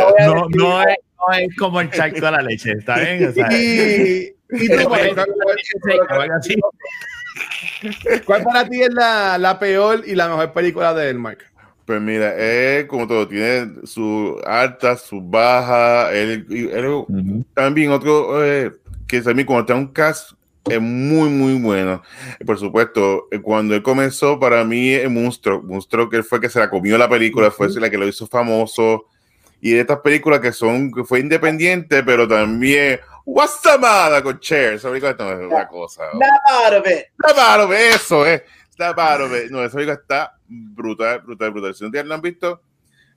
[0.51, 3.27] No a es, no es como el charco de la leche, ¿está bien?
[3.29, 5.15] O sea, Y, y tú, Pero, Mike,
[8.03, 11.39] pero, ¿cuál, para ti es la, la peor y la mejor película de él, Mark?
[11.85, 16.13] Pues mira, es como todo, tiene sus altas, sus bajas.
[16.13, 17.45] Él, él- Ujú.
[17.53, 18.71] también otro eh,
[19.07, 20.31] que también cuando está un cast
[20.65, 22.01] es muy, muy bueno.
[22.45, 25.61] Por supuesto, eh, cuando él comenzó, para mí es Monstruo.
[25.61, 29.05] Monstruo que fue que se la comió la película, fue la que lo hizo famoso.
[29.61, 32.99] Y de estas películas que son, que fue independiente, pero también
[33.31, 34.73] What's the matter con Cher?
[34.73, 36.03] Esa película no es una cosa.
[37.15, 38.41] Snap out eso es.
[38.79, 39.51] It.
[39.51, 41.75] No, esa película está brutal, brutal, brutal.
[41.75, 42.63] Si no la han visto,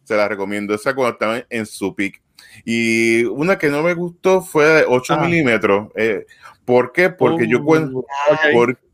[0.03, 0.75] se la recomiendo.
[0.75, 2.21] Esa cuando estaban en su peak.
[2.65, 5.25] Y una que no me gustó fue de 8 Ah.
[5.25, 5.89] milímetros.
[5.95, 6.27] Eh,
[6.65, 7.11] ¿Por qué?
[7.11, 7.99] Porque yo cuento.
[7.99, 8.39] Uh, ok.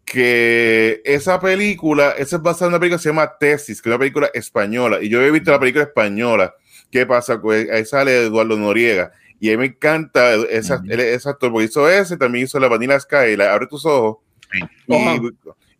[0.08, 3.92] Porque esa película, esa es basada en una película que se llama Tesis, que es
[3.92, 4.98] una película española.
[5.02, 6.54] Y yo he visto la película española.
[6.90, 7.40] ¿Qué pasa?
[7.40, 9.12] Pues ahí sale Eduardo Noriega.
[9.40, 12.68] Y a mí me encanta esa, él- ese actor, porque hizo ese, también hizo la
[12.68, 14.18] Vanilla Sky, la Abre tus ojos.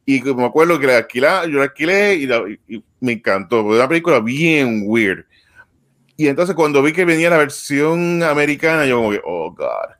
[0.06, 3.12] Y, y me acuerdo que la alquilá, yo la alquilé y, la- y- y me
[3.12, 5.24] encantó, porque es una película bien weird.
[6.16, 9.96] Y entonces cuando vi que venía la versión americana, yo como que, oh, God.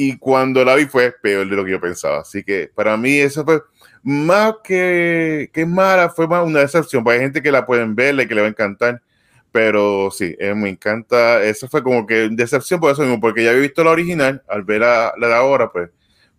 [0.00, 2.20] Y cuando la vi fue peor de lo que yo pensaba.
[2.20, 3.62] Así que para mí eso fue
[4.04, 7.02] más que, que mala, fue más una decepción.
[7.02, 9.02] Porque hay gente que la pueden ver que le va a encantar.
[9.50, 11.42] Pero sí, eh, me encanta.
[11.42, 14.40] Eso fue como que decepción por eso mismo, porque ya había visto la original.
[14.48, 15.90] Al ver la, la de ahora, pues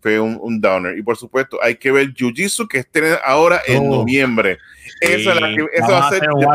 [0.02, 0.97] fue un, un downer.
[0.97, 4.58] Y por supuesto, hay que ver Jiu-Jitsu que estrena ahora en noviembre.
[5.02, 6.47] Esa, es la que, vamos va a ser vamos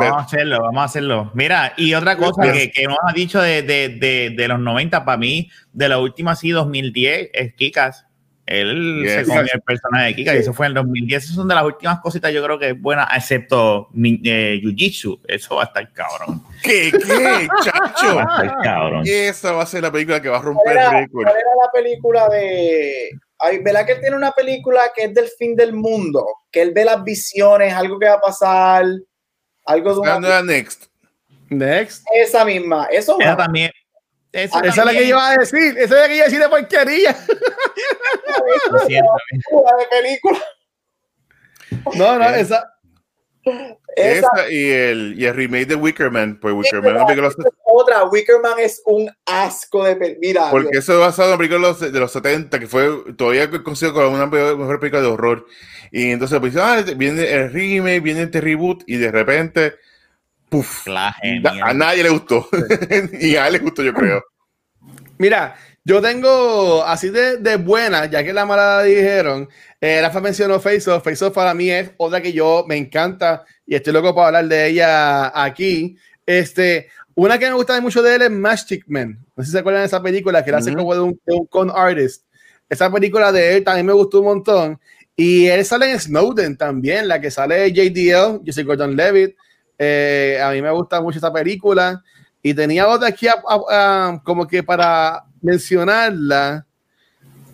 [0.00, 1.30] a hacerlo, vamos a hacerlo.
[1.34, 2.52] Mira, y otra cosa Yes.
[2.52, 5.98] que, que nos ha dicho de, de, de, de los 90, para mí, de la
[5.98, 8.06] última, sí, 2010, es Kikas.
[8.46, 9.12] Él Yes.
[9.12, 11.24] se comió el personaje de Kikas y eso fue en el 2010.
[11.24, 15.20] Esas son de las últimas cositas, yo creo que es buena, excepto eh, Jiu-Jitsu.
[15.26, 16.42] Eso va a estar cabrón.
[16.62, 16.90] ¿Qué?
[16.92, 17.48] ¿Qué?
[17.64, 18.14] Chacho.
[18.16, 19.02] Va a estar cabrón.
[19.06, 21.22] Esa va a ser la película que va a ¿Cuál romper era, el récord.
[21.24, 23.10] cuál era la película de...
[23.38, 26.24] Ay, ¿Verdad que él tiene una película que es del fin del mundo?
[26.52, 28.84] Que él ve las visiones, algo que va a pasar,
[29.66, 30.16] algo de una...
[30.18, 30.84] era Next.
[31.50, 32.04] Next.
[32.14, 33.70] Esa misma, eso Esa también.
[34.34, 35.78] Esa, Esa es la que yo iba a decir.
[35.78, 37.16] Esa es la que iba a decir de porquería.
[38.70, 39.10] Lo siento.
[39.30, 40.38] película de película.
[41.94, 42.70] No, no, esa.
[43.94, 46.40] Esa Esa y el, y el remake de Wicker Man.
[46.40, 47.36] Pues Wicker Man es
[47.76, 50.20] otra, Wickerman es un asco de película.
[50.20, 53.14] Mira, porque eso es basado en una película de los, de los 70 que fue
[53.16, 55.46] todavía conocido como una mejor película de horror.
[55.92, 59.74] Y entonces pues, ah, viene el remake, viene este reboot y de repente,
[61.62, 62.48] a nadie le gustó.
[63.20, 64.22] y a él le gustó, yo creo.
[65.18, 69.48] Mira, yo tengo así de, de buena, ya que la mala la dijeron.
[69.80, 71.04] Eh, Rafa mencionó Face Off.
[71.04, 74.48] Face Off para mí es otra que yo me encanta y estoy loco para hablar
[74.48, 75.96] de ella aquí.
[76.26, 79.18] Este, una que me gusta mucho de él es Mastic Man.
[79.36, 80.78] No sé si se acuerdan de esa película que él hace Ujú.
[80.78, 82.24] como de un, de un con artist.
[82.68, 84.80] Esa película de él también me gustó un montón.
[85.16, 89.36] Y él sale en Snowden también, la que sale JDL, Jesse Gordon Levitt.
[89.78, 92.02] Eh, a mí me gusta mucho esa película.
[92.42, 96.66] Y tenía otra aquí a- a- a- como que para mencionarla.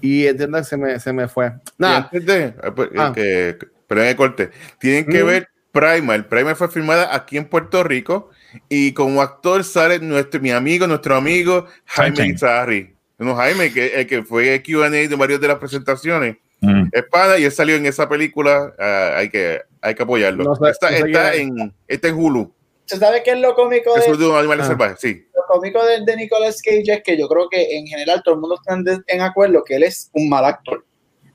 [0.00, 1.52] Y entiendo que se me, se me fue.
[1.78, 3.12] Nada, de, eh, pues, eh, Ah.
[3.14, 5.26] que, que- perdón que corte, tienen que Mm.
[5.26, 6.26] ver Primal.
[6.26, 8.30] Primal fue filmada aquí en Puerto Rico
[8.68, 12.34] y como actor sale nuestro, mi amigo, nuestro amigo Jaime Sánchez.
[12.34, 12.96] Izarri.
[13.18, 16.38] No, Jaime, que, el que fue QA de varias de las presentaciones.
[16.60, 16.88] Mm.
[16.90, 18.74] Es pana y él salió en esa película.
[18.80, 20.44] ah, hay, que, hay que apoyarlo.
[20.44, 22.52] No sé- está, no sé está quién en, está en Hulu.
[22.86, 24.64] ¿se sabe qué es lo cómico de es de un animal Ah.
[24.64, 25.26] salvaje, sí.
[25.34, 28.40] lo cómico de, de, Nicolas Cage es que yo creo que en general todo el
[28.40, 30.84] mundo está en, en acuerdo que él es un mal actor.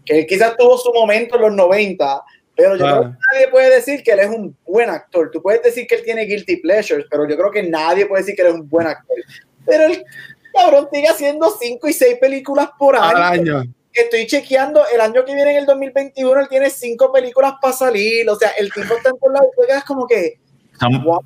[0.06, 2.24] Que él quizás tuvo su momento en los 90,
[2.58, 5.32] pero yo creo que nadie puede decir que él es un buen actor.
[5.32, 8.36] Tú puedes decir que él tiene guilty pleasures, pero yo creo que nadie puede decir
[8.36, 9.16] que él es un buen actor.
[9.66, 10.04] Pero el
[10.54, 13.18] cabrón sigue haciendo 5 y 6 películas por año.
[13.18, 13.64] año.
[13.96, 18.30] Estoy chequeando, el año que viene, en el 2021, él tiene 5 películas para salir.
[18.30, 19.50] O sea, el tipo está en todos lados.
[19.70, 20.40] Es como que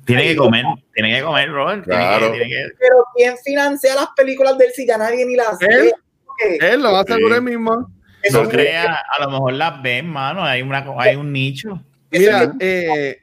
[0.06, 0.64] tiene que comer,
[0.94, 1.84] tiene que comer, Robert.
[1.84, 2.30] Claro.
[2.30, 2.74] Tiene que, tiene que...
[2.78, 5.92] Pero ¿quién financia las películas de él si ya nadie ni las ¿Él?
[6.44, 6.58] ve?
[6.60, 7.90] Él lo va a asegurar él mismo.
[8.32, 10.44] No crea, a lo mejor las ven, mano.
[10.44, 11.82] Hay, una, hay un nicho.
[12.10, 13.18] Mira, eh,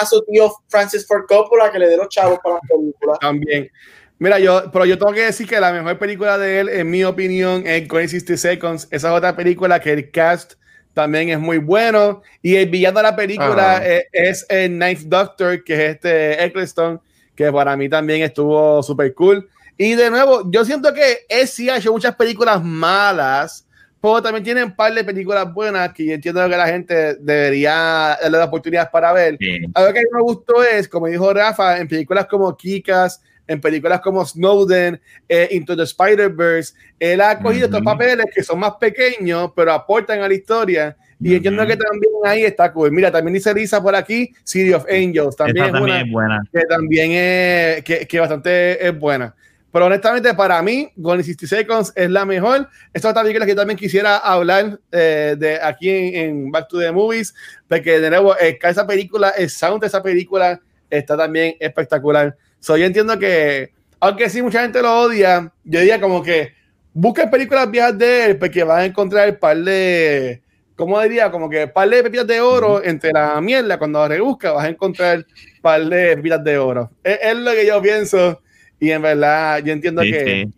[0.00, 3.18] a su tío Francis Ford Coppola que le dé los chavos para las películas.
[3.20, 3.70] También.
[4.18, 7.04] Mira, yo, pero yo tengo que decir que la mejor película de él, en mi
[7.04, 8.88] opinión, es Going 60 Seconds.
[8.90, 10.54] Esa es otra película que el cast
[10.92, 12.22] también es muy bueno.
[12.42, 17.00] Y el villano de la película es, es, el Ninth Doctor, que es este Eccleston,
[17.36, 19.48] que para mí también estuvo súper cool.
[19.76, 23.64] Y de nuevo, yo siento que él sí ha hecho muchas películas malas,
[24.00, 28.18] pero también tiene un par de películas buenas que yo entiendo que la gente debería
[28.20, 29.36] darle oportunidades para ver.
[29.38, 29.60] Sí.
[29.74, 33.60] Algo que a mí me gustó es, como dijo Rafa, en películas como Kikas, en
[33.60, 37.76] películas como Snowden, eh, Into the Spider-Verse, él ha cogido Ujú.
[37.76, 40.96] estos papeles que son más pequeños, pero aportan a la historia.
[41.20, 41.36] Y Ujú.
[41.36, 42.92] entiendo que también ahí está cool.
[42.92, 46.42] Mira, también dice Lisa por aquí, City of Angels, también, es también una es buena.
[46.52, 49.34] que también es, que, que bastante es buena.
[49.72, 52.68] Pero honestamente, para mí, Gone in 60 Seconds es la mejor.
[52.92, 56.90] Esta otra película que también quisiera hablar eh, de aquí en, en Back to the
[56.90, 57.34] Movies,
[57.68, 62.34] porque de nuevo, eh, esa película, el sound de esa película está también espectacular.
[62.60, 66.52] So, yo entiendo que, aunque sí mucha gente lo odia, yo diría como que
[66.92, 70.42] busquen películas viejas de él, porque van a encontrar el par de,
[70.74, 71.30] ¿cómo diría?
[71.30, 73.78] Como que par de pepitas de oro entre la mierda.
[73.78, 75.24] Cuando rebuscas, vas a encontrar
[75.62, 76.90] par de pepitas de oro.
[77.02, 78.42] Es, es lo que yo pienso.
[78.80, 80.54] Y en verdad, yo entiendo Sí, que, sí.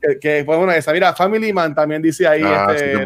[0.00, 2.42] que, que, pues bueno, esa, mira, Family Man también dice ahí.
[2.44, 3.02] Ah, este, sí,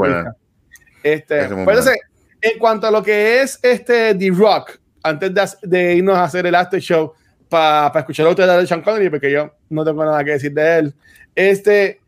[1.02, 1.98] este, es pues, entonces,
[2.40, 6.46] en cuanto a lo que es este The Rock, antes de, de irnos a hacer
[6.46, 7.12] el after show
[7.48, 10.78] para escuchar a ustedes de Sean Connery, porque yo no tengo nada que decir de
[10.78, 10.94] él.
[11.34, 12.00] Este,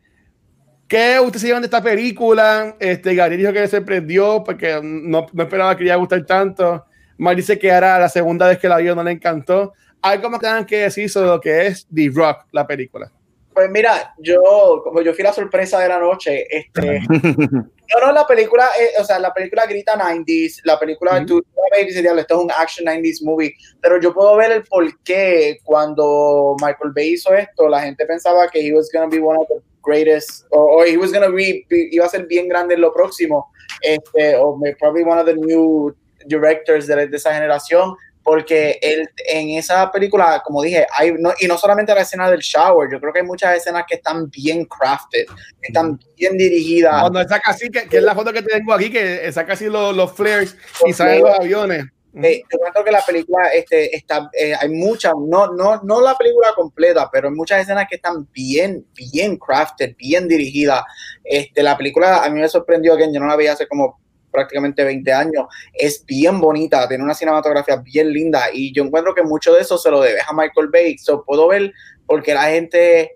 [0.87, 2.75] ¿qué ustedes se llevan de esta película?
[2.79, 6.25] Este, Gabriel dijo que le sorprendió porque no, no esperaba que le iba a gustar
[6.25, 6.85] tanto.
[7.17, 9.73] Mar dice que ahora la segunda vez que la vio no le encantó.
[10.01, 13.11] Algo más que decir sobre lo que es The Rock, la película.
[13.53, 18.25] Pues mira, yo, como yo fui la sorpresa de la noche, este, no, no, la
[18.25, 21.25] película, eh, o sea, la película grita 90s, la película, Ujú.
[21.25, 24.63] tú tú dices, "Diablo, esto es un action 90s movie, pero yo puedo ver el
[24.63, 29.19] por qué cuando Michael Bay hizo esto, la gente pensaba que he was gonna be
[29.19, 32.75] one of the greatest, o he was gonna be, be- iba a ser bien grande
[32.75, 35.93] en lo próximo, este, o probably one of the new
[36.27, 37.95] directors de, de esa generación,
[38.31, 42.39] porque él, en esa película, como dije, hay, no, y no solamente la escena del
[42.39, 47.01] shower, yo creo que hay muchas escenas que están bien crafted, que están bien dirigidas.
[47.01, 49.93] Cuando saca así, que, que es la foto que tengo aquí, que saca así los,
[49.93, 50.55] los flares
[50.85, 51.39] y Los salen flares.
[51.39, 51.85] los aviones.
[52.23, 56.15] Eh, yo creo que la película este, está, eh, hay muchas, no, no, no la
[56.15, 60.83] película completa, pero hay muchas escenas que están bien, bien crafted, bien dirigidas.
[61.21, 64.00] Este, la película a mí me sorprendió que yo no la veía hace como
[64.31, 65.45] prácticamente 20 años.
[65.73, 69.77] Es bien bonita, tiene una cinematografía bien linda y yo encuentro que mucho de eso
[69.77, 70.97] se lo debes a Michael Bay.
[70.97, 71.71] So, puedo ver
[72.05, 73.11] porque la gente,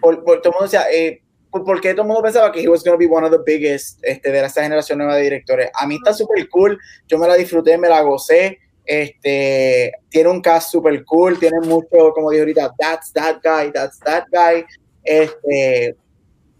[0.00, 2.68] por, por- todo el mundo decía, eh, por- porque todo el mundo pensaba que he
[2.68, 5.70] was going to be one of the biggest este, de esta generación nueva de directores.
[5.74, 6.78] A mí está súper cool,
[7.08, 8.58] yo me la disfruté, me la gocé.
[8.86, 13.98] Este, tiene un cast super cool, tiene mucho, como dije ahorita, that's that guy, that's
[14.00, 14.64] that guy.
[15.02, 15.96] Este,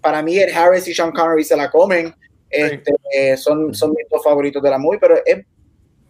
[0.01, 2.15] para mí, Ed Harris y Sean Connery se la comen.
[2.55, 5.45] Este, eh, son, son mis dos favoritos de la movie, pero es-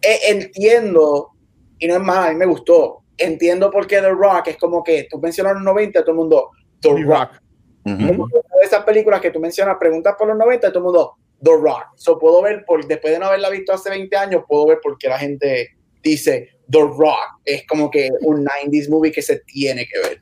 [0.01, 1.31] eh, entiendo,
[1.79, 3.01] y no es más, a mí me gustó.
[3.17, 6.49] Entiendo por qué The Rock es como que tú mencionas los 90, todo el mundo,
[6.81, 7.31] The, The Rock.
[7.31, 7.41] Rock.
[7.85, 11.85] De esas películas que tú mencionas, preguntas por los 90, todo el mundo, The Rock.
[11.95, 14.97] So puedo ver, por, después de no haberla visto hace 20 años, puedo ver por
[14.97, 15.69] qué la gente
[16.03, 17.39] dice The Rock.
[17.45, 20.21] Es como que un 90s movie que se tiene que ver.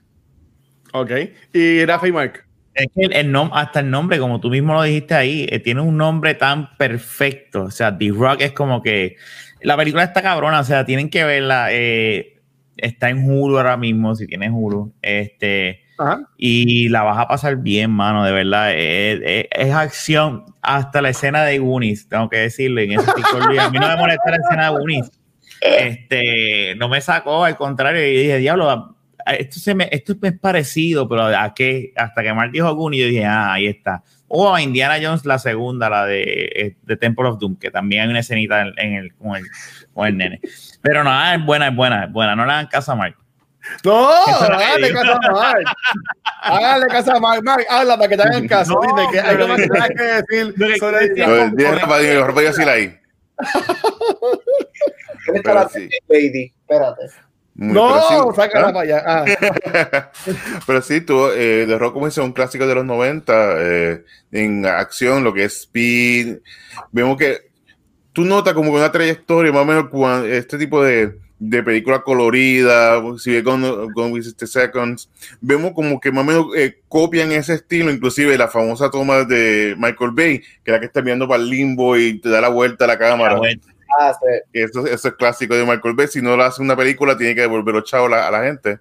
[0.94, 1.12] Ok.
[1.54, 2.46] Y Rafa y Mark.
[2.76, 5.60] Es que el, el nom- hasta el nombre, como tú mismo lo dijiste ahí, eh,
[5.60, 7.64] tiene un nombre tan perfecto.
[7.66, 9.16] O sea, The Rock es como que
[9.62, 11.68] la película está cabrona, o sea, tienen que verla.
[11.72, 12.42] eh,
[12.78, 14.92] está en Hulu ahora mismo, si tienes Hulu.
[15.04, 16.22] Este, Ajá.
[16.38, 18.74] y la vas a pasar bien, mano, de verdad.
[18.74, 22.82] Es, es- es acción hasta la escena de Goonies, tengo que decirlo.
[22.82, 25.12] En ese tipo de- a mí no me molesta la escena de Goonies.
[25.62, 28.93] Este, no me sacó, al contrario, y dije, diablo,
[29.26, 31.94] esto, se me, esto es parecido, pero ¿a qué?
[31.96, 34.04] Hasta que Mark dijo Goonies, yo dije, ah, ahí está.
[34.28, 36.22] O a Indiana Jones, la segunda, la de,
[36.56, 39.44] eh, de Temple of Doom, que también hay una escenita en, en el, con, el,
[39.94, 40.42] con el nene.
[40.82, 42.36] Pero nada, es buena, es buena, es buena.
[42.36, 43.16] No le hagan caso a Mark.
[43.86, 44.10] No,
[44.82, 44.94] medio.
[44.94, 45.64] caso a Mark.
[46.42, 47.42] Háganle caso a Mark.
[47.44, 48.74] Mark, habla para que te hagan caso.
[48.74, 51.56] No, Dime que hay pero- más que tengas que decir que- sobre el No, tiempo.
[51.56, 51.72] Dile,
[52.26, 53.00] Rafa, decir ahí.
[55.26, 55.90] ¿Dónde está Pero la sí.
[56.10, 56.54] Lady?
[56.62, 57.02] Espérate.
[57.56, 59.04] Muy- No, pero sí, sácala para allá.
[59.06, 60.12] Ah.
[60.66, 64.66] Pero sí, tuvo, eh, The Rock como dice, un clásico de los 90 eh, en
[64.66, 66.38] acción, lo que es Speed.
[66.92, 67.52] Vemos que
[68.12, 72.02] tú notas como que una trayectoria, más o menos, cuan- este tipo de, de película
[72.04, 75.10] colorida, si ve con, con With 60 Seconds,
[75.42, 79.76] vemos como que más o menos eh, copian ese estilo, inclusive la famosa toma de
[79.78, 82.50] Michael Bay, que es la que está mirando para el limbo y te da la
[82.50, 83.34] vuelta a la cámara.
[83.34, 83.68] La vuelta.
[84.00, 84.42] Ah, sí.
[84.54, 86.08] Eso, eso es clásico de Michael Bay.
[86.08, 88.44] Si no lo hace una película, tiene que devolver los chavos a la, a la
[88.44, 88.80] gente.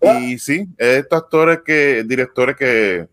[0.00, 3.08] Y sí, estos actores que, directores que,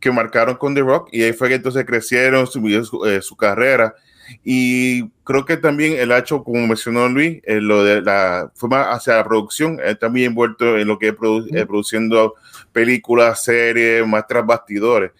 [0.00, 3.36] que marcaron con The Rock, y ahí fue que entonces crecieron, subieron su, eh, su
[3.36, 3.94] carrera.
[4.42, 8.86] Y creo que también el hecho, como mencionó Luis, eh, lo de la fue más
[8.88, 12.34] hacia la producción, él también envuelto en lo que es produ- eh, produciendo
[12.72, 15.10] películas, series, más tras bastidores.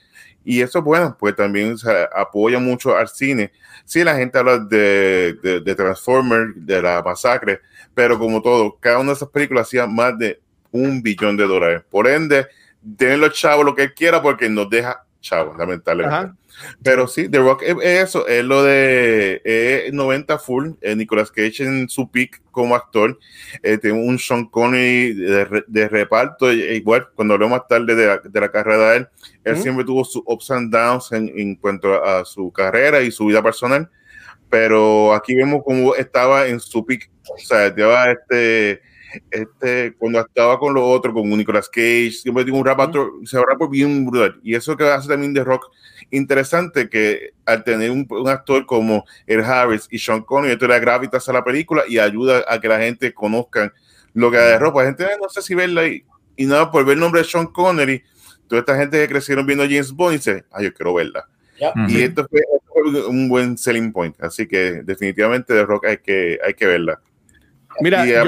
[0.44, 3.52] Y eso es bueno, pues también o sea, apoya mucho al cine.
[3.84, 7.60] Sí, la gente habla de, de, de Transformers, de la masacre,
[7.94, 10.40] pero como todo, cada una de esas películas hacía más de
[10.70, 11.82] un billón de dólares.
[11.88, 12.46] Por ende,
[12.96, 16.32] tienen los chavos lo que quiera porque nos deja chavos, lamentablemente.
[16.82, 21.30] Pero sí, The Rock es, es eso, es lo de es 90 full, eh, Nicolas
[21.30, 23.18] Cage en su peak como actor,
[23.62, 28.18] eh, tiene un Sean Connery de, de reparto, igual cuando hablemos más tarde de la,
[28.18, 29.08] de la carrera de él,
[29.44, 29.62] él Ujú.
[29.62, 33.42] siempre tuvo sus ups and downs en, en cuanto a, su carrera y su vida
[33.42, 33.90] personal,
[34.48, 38.80] pero aquí vemos cómo estaba en su peak, o sea, lleva este
[39.30, 42.92] este, cuando estaba con los otros, con Nicolas Cage, siempre tiene un rap,
[43.24, 44.40] se rapa bien brutal.
[44.42, 45.70] Y eso que hace también de rock
[46.16, 50.78] interesante, que al tener un, un actor como el Harris y Sean Connery, esto le
[50.80, 53.72] gravitas a la película y ayuda a que la gente conozca
[54.12, 54.76] lo que de rock.
[54.76, 56.04] La gente "Ay, no sé si verla y,
[56.36, 58.02] y nada, por ver el nombre de Sean Connery,
[58.48, 61.28] toda esta gente que crecieron viendo James Bond dice, ay, yo quiero verla.
[61.88, 64.16] Y esto fue, esto fue un buen selling point.
[64.22, 67.00] Así que definitivamente de rock hay que, hay que verla.
[67.80, 68.22] Mira, y yo.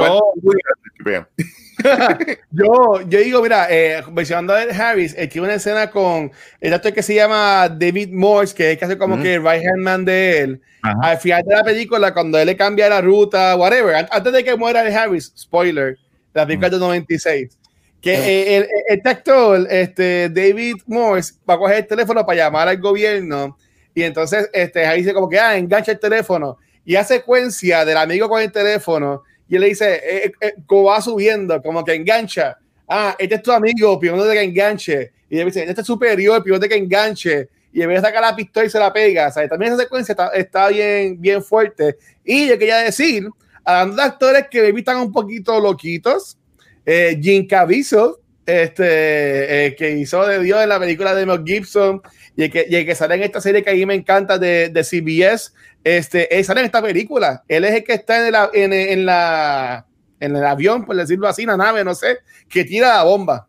[2.50, 6.92] yo, yo digo, mira, eh, mencionando a Harris, él tiene una escena con el actor
[6.92, 10.04] que se llama David Morse, que es que hace como que el right hand man
[10.04, 10.60] de él.
[10.82, 10.96] Ajá.
[11.02, 14.44] Al final de la película, cuando él le cambia la ruta, whatever, an- antes de
[14.44, 15.98] que muera Ed Harris, spoiler,
[16.32, 17.58] la película del 96,
[18.00, 22.68] que eh, el, este actor, este, David Morse, va a coger el teléfono para llamar
[22.68, 23.56] al gobierno
[23.94, 27.96] y entonces este, ahí dice como que, ah, engancha el teléfono y hace secuencia del
[27.96, 31.94] amigo con el teléfono y él le dice, eh, eh, como va subiendo, como que
[31.94, 32.58] engancha.
[32.88, 35.12] Ah, este es tu amigo, pidiendo que enganche.
[35.28, 37.48] Y él dice, este es superior, pidiendo que enganche.
[37.72, 39.28] Y en vez de sacar la pistola y se la pega.
[39.28, 41.96] O sea, también esa secuencia está, está bien, bien fuerte.
[42.24, 43.28] Y yo quería decir,
[43.64, 46.38] hablando de actores que me están un poquito loquitos,
[46.84, 48.14] eh, Jim Caviezel,
[48.46, 52.00] este, eh, que hizo de Dios en la película de Mel Gibson
[52.36, 54.38] y el que, y el que sale en esta serie que a mí me encanta
[54.38, 57.42] de, de CBS, este, él sale en esta película.
[57.48, 59.86] Él es el que está en, el- en, en la,
[60.20, 62.18] en el avión, por decirlo así, la nave, no sé,
[62.48, 63.46] que tira la bomba.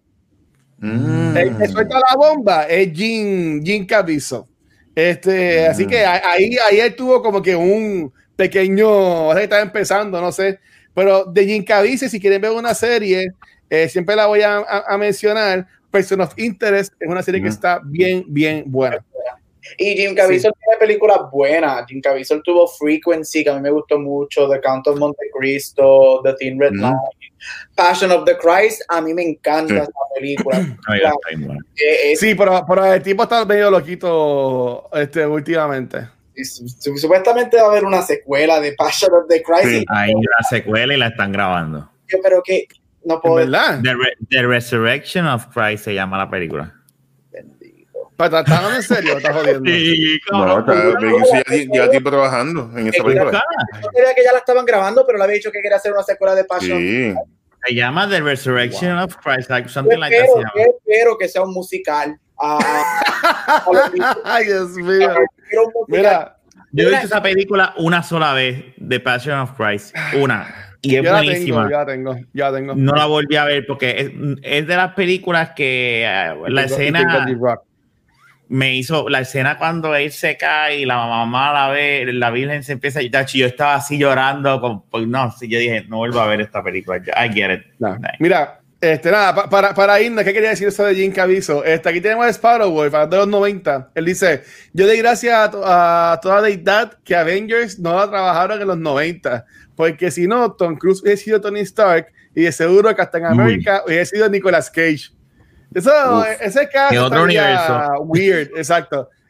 [0.80, 1.38] Mm.
[1.38, 4.42] El que suelta la bomba es Jim, Jim Caviezel.
[4.96, 5.72] Este, Mm.
[5.72, 10.32] Así que ahí, ahí él tuvo como que un pequeño, ahora que estaba empezando, no
[10.32, 10.60] sé,
[10.94, 13.32] pero de Jim Caviezel, si quieren ver una serie,
[13.70, 15.68] eh, siempre la voy a, a- a mencionar.
[15.92, 17.52] Person of Interest es una serie que Mm.
[17.52, 19.04] está bien, bien buena.
[19.78, 21.86] Y Jim Caviezel tiene películas buenas.
[21.88, 26.22] Jim Caviezel tuvo Frequency, que a mí me gustó mucho, The Count of Monte Cristo,
[26.24, 26.82] The Thin Red Mm.
[26.82, 26.98] Line,
[27.76, 28.82] Passion of the Christ.
[28.90, 29.80] A mí me encanta Sí.
[29.82, 30.58] esa película.
[30.88, 31.12] Ay, La-
[31.76, 36.08] eh, es- Sí, pero, pero el tipo está medio loquito este, últimamente.
[36.44, 39.64] su- supuestamente va a haber una secuela de Passion of the Christ.
[39.80, 39.86] Sí.
[39.90, 41.90] Hay una secuela y la están grabando.
[42.24, 42.66] pero que
[43.08, 43.80] no ¿Es puedo verdad?
[43.82, 46.74] The, Re- The Resurrection of Christ se llama la película.
[47.32, 48.12] Bendito.
[48.18, 49.18] Pero ¿estás en serio?
[49.18, 49.70] ¿Estás jodiendo?
[49.70, 50.66] Sí, No,
[51.72, 53.44] lleva tiempo trabajando en esa Es película.
[53.82, 56.04] Yo creía que ya la estaban grabando, pero le había dicho que quería hacer una
[56.04, 56.78] secuela de Passion.
[56.78, 57.14] Sí.
[57.66, 60.26] Se llama The Resurrection of Christ, like Yo something like that.
[60.26, 60.52] espero, llama.
[60.56, 62.20] yo espero que sea un musical.
[63.94, 65.14] Mismos- Ay, Dios mío.
[65.88, 66.38] Mira,
[66.72, 69.96] Yo he visto esa película una sola vez, The Passion of Christ.
[70.20, 70.67] Una.
[70.82, 71.64] Y es la tengo, buenísima.
[71.64, 72.76] yo la tengo, yo la tengo.
[72.76, 74.12] No la volví a ver porque es,
[74.44, 77.56] es de las películas que eh, la tengo- escena tengo
[78.50, 82.64] me hizo, la escena cuando él se cae y la mamá la ve, la Virgen
[82.64, 83.26] se empieza a llorar.
[83.26, 84.62] Yo estaba así llorando.
[84.62, 86.98] Con, pues no, yo dije, no vuelvo a ver esta película.
[86.98, 87.66] I get it.
[87.80, 87.98] No.
[88.20, 91.62] Mira, Este, nada, pa- para, para irnos, ¿qué quería decir eso de Jim Caviezel?
[91.66, 93.90] Este, aquí tenemos a Sparrow, para de los 90.
[93.96, 98.08] Él dice, yo doy gracias a, to- a toda la deidad que Avengers no la
[98.08, 102.52] trabajaron en los 90, porque si no, Tom Cruise hubiese sido Tony Stark y de
[102.52, 103.32] seguro Captain Uy.
[103.32, 105.10] America hubiese sido Nicolas Cage.
[105.74, 106.26] Eso, Uf.
[106.40, 107.26] ese caso otro
[108.04, 109.10] weird, exacto.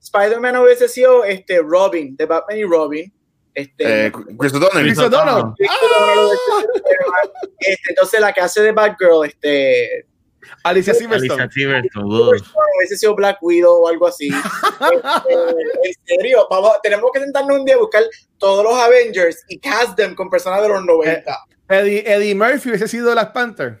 [0.00, 3.12] Spider-Man hubiese sido este Robin, de Batman y Robin.
[3.54, 4.84] Este, Eh, Chris O'Donnell.
[4.84, 5.54] Chris O'Donnell.
[7.60, 10.06] este, entonces la que hace de Batgirl, este,
[10.64, 11.50] Alicia Alicia Silverstone.
[11.50, 12.04] Silverstone.
[12.06, 12.34] ugh.
[12.78, 14.28] hubiese sido Black Widow o algo así.
[15.84, 18.02] Este, en serio, vamos, tenemos que sentarnos un día a buscar
[18.38, 21.38] todos los Avengers y cast them con personas de los 90.
[21.68, 23.80] Eddie, Eddie Murphy hubiese sido Black Panther.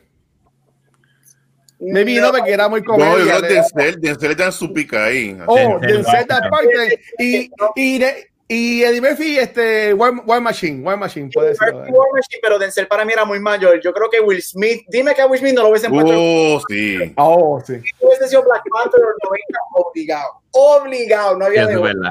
[1.80, 3.38] Maybe no, porque era muy No, yo comedia.
[3.38, 5.36] creo que Denzel, Denzel está en su pica ahí.
[5.46, 6.50] Oh, Denzel da Washington.
[6.50, 7.00] parte.
[7.18, 11.72] Y, y, de- y Eddie Murphy, este, War, War Machine, War Machine, puede ser.
[11.72, 13.80] Murphy, War Machine, pero Denzel para mí era muy mayor.
[13.80, 16.12] Yo creo que Will Smith, dime que a Will Smith no lo hubiesen puesto.
[16.14, 17.12] Oh, sí.
[17.16, 17.80] Oh, sí.
[17.80, 20.28] Si hubiese sido Black Panther en los 90, obligado.
[20.52, 22.10] Obligado, no había eso de es verdad.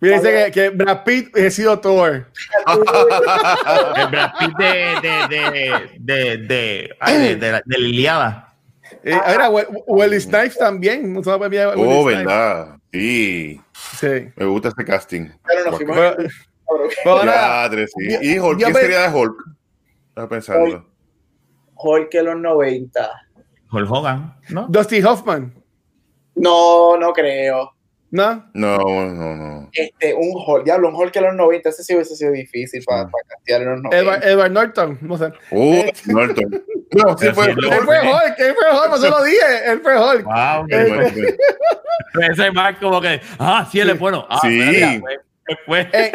[0.00, 2.26] Mira, dice que, que Brad Pitt hubiese sido Thor.
[2.66, 8.46] El Brad Pitt de, de, de, de, de, ay, de, de, la- de.
[9.04, 11.12] Eh, We- Wesley Snipes también.
[11.12, 12.24] No Oh, Snipes.
[12.24, 12.76] verdad.
[12.92, 13.60] Sí.
[13.98, 14.28] Sí.
[14.36, 15.28] Me gusta este casting.
[15.46, 15.96] Pero nos fuimos.
[17.04, 18.10] Ahora, sí.
[18.12, 18.58] yo- ¿Y Hulk?
[18.58, 19.36] ¿Quién sería de Hulk?
[20.08, 20.86] Estaba pensando.
[21.74, 23.10] Hulk en los 90.
[23.70, 24.66] Hulk Hogan, ¿no?
[24.68, 25.54] Dusty Hoffman.
[26.34, 27.72] No, no creo.
[28.10, 28.46] ¿No?
[28.54, 29.68] No, no, no.
[29.72, 33.02] Este, un Hulk, diablo, un Hulk en los 90, ese sí hubiese sido difícil para,
[33.08, 33.98] para castear en los 90.
[33.98, 34.98] Edward, Edward Norton.
[35.02, 35.26] No sé.
[35.50, 36.64] Uh, Eh, Norton.
[36.90, 37.50] No, sí fue.
[37.50, 39.38] Él fue Hulk, él fue Hulk, no se lo dije.
[39.66, 40.24] Él fue Hulk.
[40.24, 41.36] Wow, Eh,
[42.32, 44.26] ese más como que, ah, sí, él es bueno.
[44.30, 44.58] Ah, Sí.
[45.68, 46.12] Eh,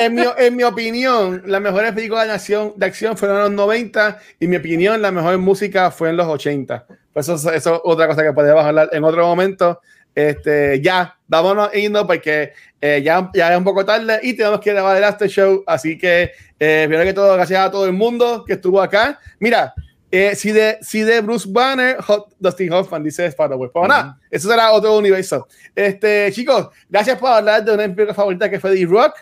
[0.00, 3.52] en, mi, en mi opinión, las mejores películas de acción, de acción fueron en los
[3.52, 6.86] 90 y mi opinión, la mejor música fue en los 80.
[7.12, 9.80] Pues eso, eso es otra cosa que podemos hablar en otro momento.
[10.14, 14.72] Este, ya, vámonos yendo porque eh, ya, ya es un poco tarde y tenemos que
[14.72, 15.64] grabar el after show.
[15.66, 19.18] Así que, eh, primero que todo, gracias a todo el mundo que estuvo acá.
[19.40, 19.74] Mira,
[20.10, 23.58] eh, si, de, si de Bruce Banner, Hot, Dustin Hoffman, dice Sparrow.
[23.72, 25.48] Pues nada, eso será otro universo.
[25.74, 29.14] Este, chicos, gracias por hablar de una película favorita que fue The Rock,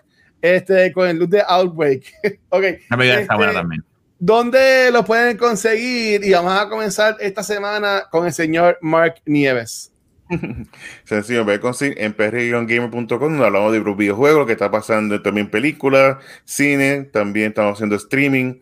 [0.42, 2.02] este, con el look de Outbreak.
[2.50, 2.62] ok.
[2.90, 3.82] La película está Este, buena también.
[4.18, 6.22] ¿Dónde lo pueden conseguir?
[6.24, 9.91] Y vamos a comenzar esta semana con el señor Mark Nieves.
[11.04, 16.16] Sencillo, ve conseguir en prgamer.com donde hablamos de videojuegos, lo que está pasando también películas,
[16.44, 18.54] cine, también estamos haciendo streaming,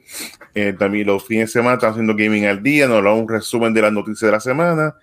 [0.55, 3.73] eh, también los fines de semana estamos haciendo gaming al día, nos hablamos un resumen
[3.75, 4.95] de las noticias de la semana.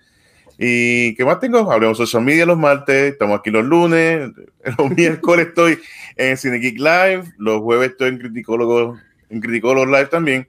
[0.60, 1.70] ¿Y qué más tengo?
[1.70, 4.30] Hablemos social media los martes, estamos aquí los lunes,
[4.78, 5.78] los miércoles estoy
[6.16, 8.98] en Cine Geek Live, los jueves estoy en Criticólogo,
[9.30, 10.48] en Criticólogo Live también,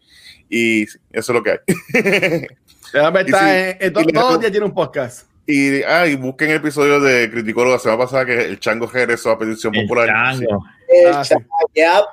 [0.50, 1.58] y eso es lo que hay.
[2.92, 5.29] Déjame Y estar sí, en- en to- y le- todos los días tiene un podcast.
[5.52, 9.32] Y, ah, y busquen el episodio de Criticólogo la semana pasada que el Chango regresó
[9.32, 10.08] a petición El popular.
[10.08, 10.64] chango.
[10.88, 11.30] El Ah, sí.
[11.34, 12.06] Chava, yep.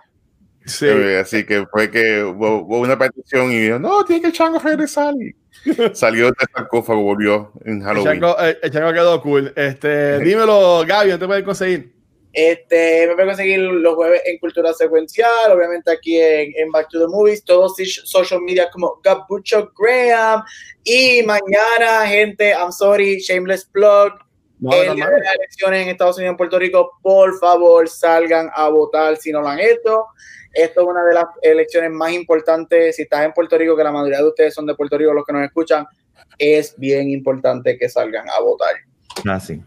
[0.65, 0.87] Sí.
[0.89, 4.33] Eh, así que fue que hubo, hubo una petición y dijo, no, tiene que el
[4.33, 5.13] Chango regresar.
[5.21, 5.37] Y
[5.95, 8.21] salió del sarcófago, volvió en El Halloween.
[8.21, 9.53] chango, el- el chango quedó cool.
[9.55, 11.96] Este, dímelo, Gaby, ¿dónde te pueden conseguir?
[12.37, 17.01] Este, me pueden conseguir los jueves en Cultura Secuencial, obviamente aquí en, en Back to
[17.01, 20.43] the Movies, todos social media como Gabucho Graham.
[20.85, 24.13] Y mañana, gente, I'm sorry, shameless plug.
[24.59, 25.13] No, el no, día no.
[25.13, 29.17] de las elecciones en Estados Unidos y en Puerto Rico, por favor, salgan a votar
[29.17, 30.05] si no lo han hecho.
[30.53, 32.97] Esto es una de las elecciones más importantes.
[32.97, 35.25] Si estás en Puerto Rico, que la mayoría de ustedes son de Puerto Rico, los
[35.25, 35.87] que nos escuchan,
[36.37, 38.75] es bien importante que salgan a votar.
[39.27, 39.63] Ah, sí.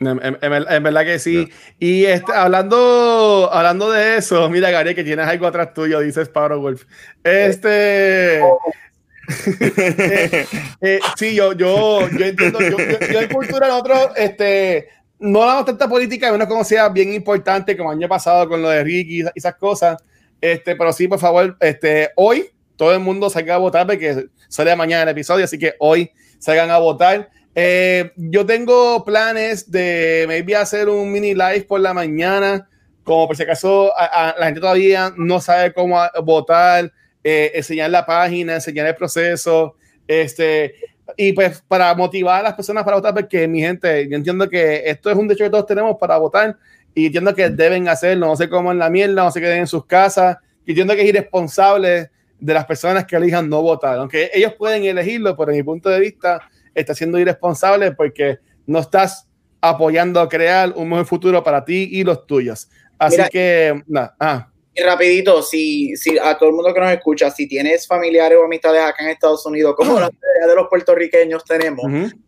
[0.00, 1.48] En, en- en ver- en verdad que sí.
[1.78, 6.60] Y este, hablando, hablando de eso, mira, Gary, que tienes algo atrás tuyo, dice Sparrow
[6.60, 6.84] Wolf.
[7.24, 8.40] Este.
[9.60, 10.46] eh,
[10.80, 12.60] eh, sí, yo, yo, yo entiendo.
[12.60, 14.88] Yo, yo- yo en cultura, nosotros este,
[15.18, 18.68] no hablamos tanta política, menos como sea bien importante, como el año pasado con lo
[18.68, 19.96] de Ricky y esas cosas.
[20.40, 24.76] Este, pero sí, por favor, este, hoy todo el mundo salga a votar porque sale
[24.76, 27.30] mañana el episodio, así que hoy salgan a votar.
[27.58, 32.68] Eh, yo tengo planes de maybe hacer un mini live por la mañana,
[33.02, 36.92] como por si acaso a- a- la gente todavía no sabe cómo votar,
[37.24, 39.74] eh, enseñar la página, enseñar el proceso,
[40.06, 40.74] este,
[41.16, 44.82] y pues para motivar a las personas para votar, porque mi gente, yo entiendo que
[44.84, 46.58] esto es un derecho que todos tenemos para votar
[46.94, 49.66] y entiendo que deben hacerlo, no sé cómo en la mierda, no se queden en
[49.66, 50.36] sus casas,
[50.66, 54.84] y entiendo que es irresponsable de las personas que elijan no votar, aunque ellos pueden
[54.84, 59.26] elegirlo, pero en mi punto de vista está siendo irresponsable porque no estás
[59.60, 62.68] apoyando a crear un mejor futuro para ti y los tuyos.
[62.98, 66.92] Así Mira, que, nada, ah, Y rapidito, si, si a todo el mundo que nos
[66.92, 70.68] escucha, si tienes familiares o amistades acá en Estados Unidos, como la mayoría de los
[70.68, 71.84] puertorriqueños tenemos.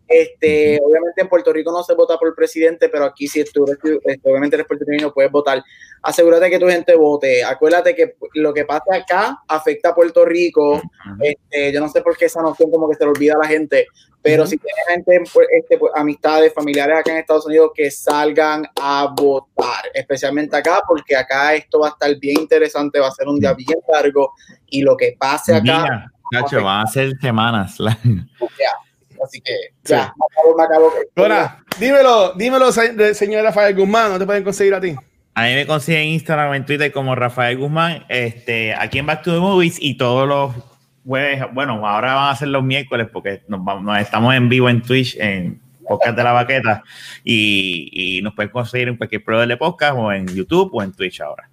[0.08, 4.28] Este, obviamente en Puerto Rico no se vota por presidente, pero aquí si tú este,
[4.28, 5.62] obviamente eres puertorriqueño puedes votar.
[6.02, 7.44] Asegúrate que tu gente vote.
[7.44, 10.80] Acuérdate que lo que pasa acá afecta a Puerto Rico.
[11.20, 13.46] Este, yo no sé por qué esa noción como que se le olvida a la
[13.46, 13.86] gente,
[14.22, 14.50] pero Ujú.
[14.52, 19.12] si tienes gente, pues, este, pues, amistades, familiares acá en Estados Unidos que salgan a
[19.14, 23.38] votar, especialmente acá, porque acá esto va a estar bien interesante, va a ser un
[23.38, 24.32] día bien largo
[24.68, 27.78] y lo que pase acá, Mira, chacho, van a ser semanas.
[29.24, 29.52] Así que
[29.84, 30.92] ya, me acabo, me acabo.
[31.16, 34.94] Ahora, dímelo, dímelo, señor Rafael Guzmán, ¿no te pueden conseguir a ti?
[35.34, 39.06] A mí me consiguen en Instagram o en Twitter como Rafael Guzmán, este, aquí en
[39.06, 40.52] Back to the Movies y todos los
[41.06, 44.68] jueves, bueno, ahora van a ser los miércoles porque nos, vamos- nos estamos en vivo
[44.68, 46.82] en Twitch, en Podcast de la Baqueta,
[47.24, 50.92] y, y nos pueden conseguir en cualquier proveedor de podcast o en YouTube o en
[50.92, 51.48] Twitch ahora.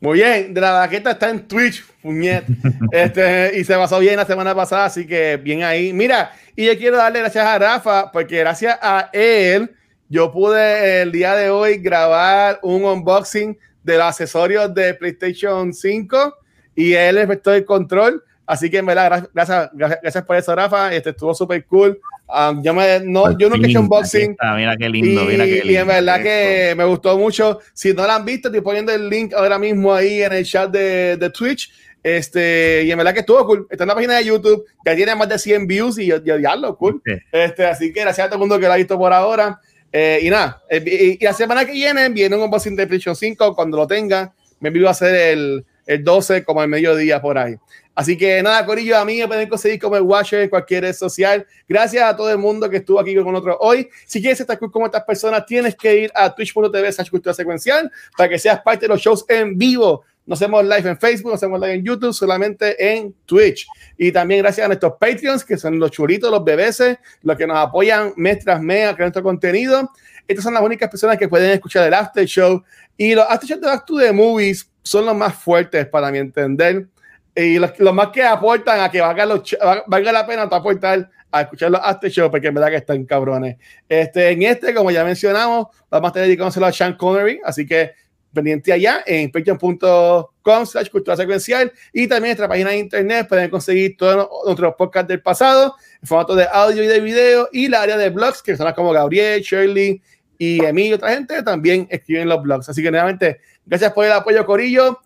[0.00, 2.44] Muy bien, de la baqueta está en Twitch, puñet.
[2.92, 5.92] Este, y se pasó bien la semana pasada, así que bien ahí.
[5.92, 9.70] Mira, y yo quiero darle gracias a Rafa, porque gracias a él,
[10.08, 16.36] yo pude el día de hoy grabar un unboxing de los accesorios de PlayStation 5
[16.74, 18.24] y él efectuó el control.
[18.46, 20.92] Así que en verdad, gra- gracias, gracias, gracias por eso, Rafa.
[20.94, 22.00] Este estuvo súper cool.
[22.32, 24.32] Um, yo, me, no, yo nunca he hecho unboxing.
[24.32, 25.72] está, mira qué lindo, y, mira qué lindo.
[25.72, 27.58] y en verdad que me gustó mucho.
[27.72, 30.70] Si no la han visto, estoy poniendo el link ahora mismo ahí en el chat
[30.70, 31.72] de, de Twitch.
[32.02, 33.66] Este, y en verdad que estuvo cool.
[33.70, 36.38] Está en la página de YouTube, que tiene más de 100 views y yo, yo
[36.38, 37.02] diablo, cool.
[37.32, 39.60] Este, así que gracias a todo el mundo que lo ha visto por ahora.
[39.92, 43.16] Eh, y nada, eh, y, y la semana que viene viene un unboxing de PlayStation
[43.16, 44.32] 5 cuando lo tenga.
[44.60, 47.56] Me vivo a hacer el, el 12 como el mediodía por ahí.
[48.00, 50.94] Así que nada, Corillo, a mí me pueden conseguir como el Watcher en cualquier red
[50.94, 51.46] social.
[51.68, 53.90] Gracias a todo el mundo que estuvo aquí con nosotros hoy.
[54.06, 58.30] Si quieres estar cool como estas personas, tienes que ir a twitch.tv cultura secuencial para
[58.30, 60.02] que seas parte de los shows en vivo.
[60.24, 63.66] No hacemos live en Facebook, no hacemos live en YouTube, solamente en Twitch.
[63.98, 66.82] Y también gracias a nuestros Patreons, que son los churitos, los bebés,
[67.20, 69.90] los que nos apoyan mes tras mes a crear nuestro contenido.
[70.26, 72.62] Estas son las únicas personas que pueden escuchar el After Show.
[72.96, 76.16] Y los After Show de Back to the Movies son los más fuertes para mi
[76.16, 76.86] entender.
[77.34, 82.10] Y los, más que aportan a que valga, la pena aportar a escuchar los After
[82.10, 83.56] Show, porque en verdad que están cabrones.
[83.88, 87.92] Este, en este, como ya mencionamos, vamos a estar dedicándoselo a Sean Connery, así que
[88.32, 93.96] pendiente allá en patreon.com slash cultura secuencial y también nuestra página de internet pueden conseguir
[93.96, 97.96] todos nuestros podcasts del pasado en formato de audio y de video y la área
[97.96, 100.00] de blogs que son como Gabriel, Shirley
[100.38, 102.68] y Emilio, otra gente también escriben los blogs.
[102.68, 105.00] Así que nuevamente, gracias por el apoyo, Corillo.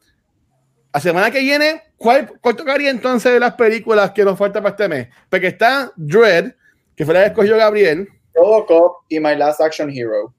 [0.93, 4.73] La semana que viene, ¿cuál, cuál tocaría entonces de las películas que nos falta para
[4.73, 5.09] este mes?
[5.31, 6.53] Porque está Dread,
[6.95, 8.07] que fue la que escogió Gabriel.
[8.35, 10.35] Robocop y My Last Action Hero.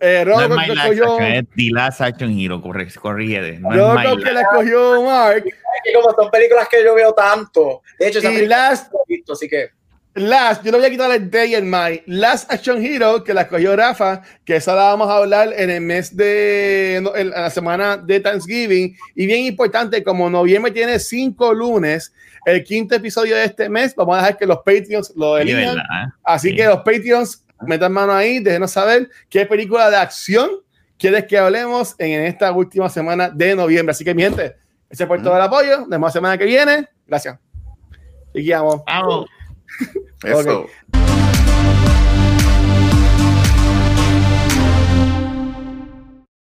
[0.00, 3.60] Eh, No es Robocop My que Last escogió, es The Last Action Hero, corre, corrígete.
[3.60, 5.44] No Robocop que la escogió Mark.
[5.46, 5.54] Es
[5.84, 7.82] que como son películas que yo veo tanto.
[7.96, 9.68] De hecho, esa Y película Last, no la he visto, así que
[10.16, 12.00] Last, yo le voy a quitar el Day and My.
[12.06, 15.80] Last Action Hero, que la escogió Rafa, que esa la vamos a hablar en el
[15.80, 18.96] mes de, en la semana de Thanksgiving.
[19.16, 22.12] Y bien importante, como noviembre tiene cinco lunes,
[22.46, 25.76] el quinto episodio de este mes, vamos a dejar que los Patreons lo elijan.
[25.76, 25.82] ¿verdad?
[26.22, 26.56] Así Sí.
[26.56, 30.48] que los Patreons, metan mano ahí, déjenos saber qué película de acción
[30.96, 33.90] quieres que hablemos en esta última semana de noviembre.
[33.90, 34.54] Así que, mi gente,
[34.88, 35.78] ese por todo el apoyo.
[35.80, 36.86] Nos vemos la semana que viene.
[37.08, 37.36] Gracias.
[38.32, 38.82] Y guiamos.
[38.86, 39.26] Vamos.
[40.22, 40.60] Eso.
[40.62, 41.03] Ok.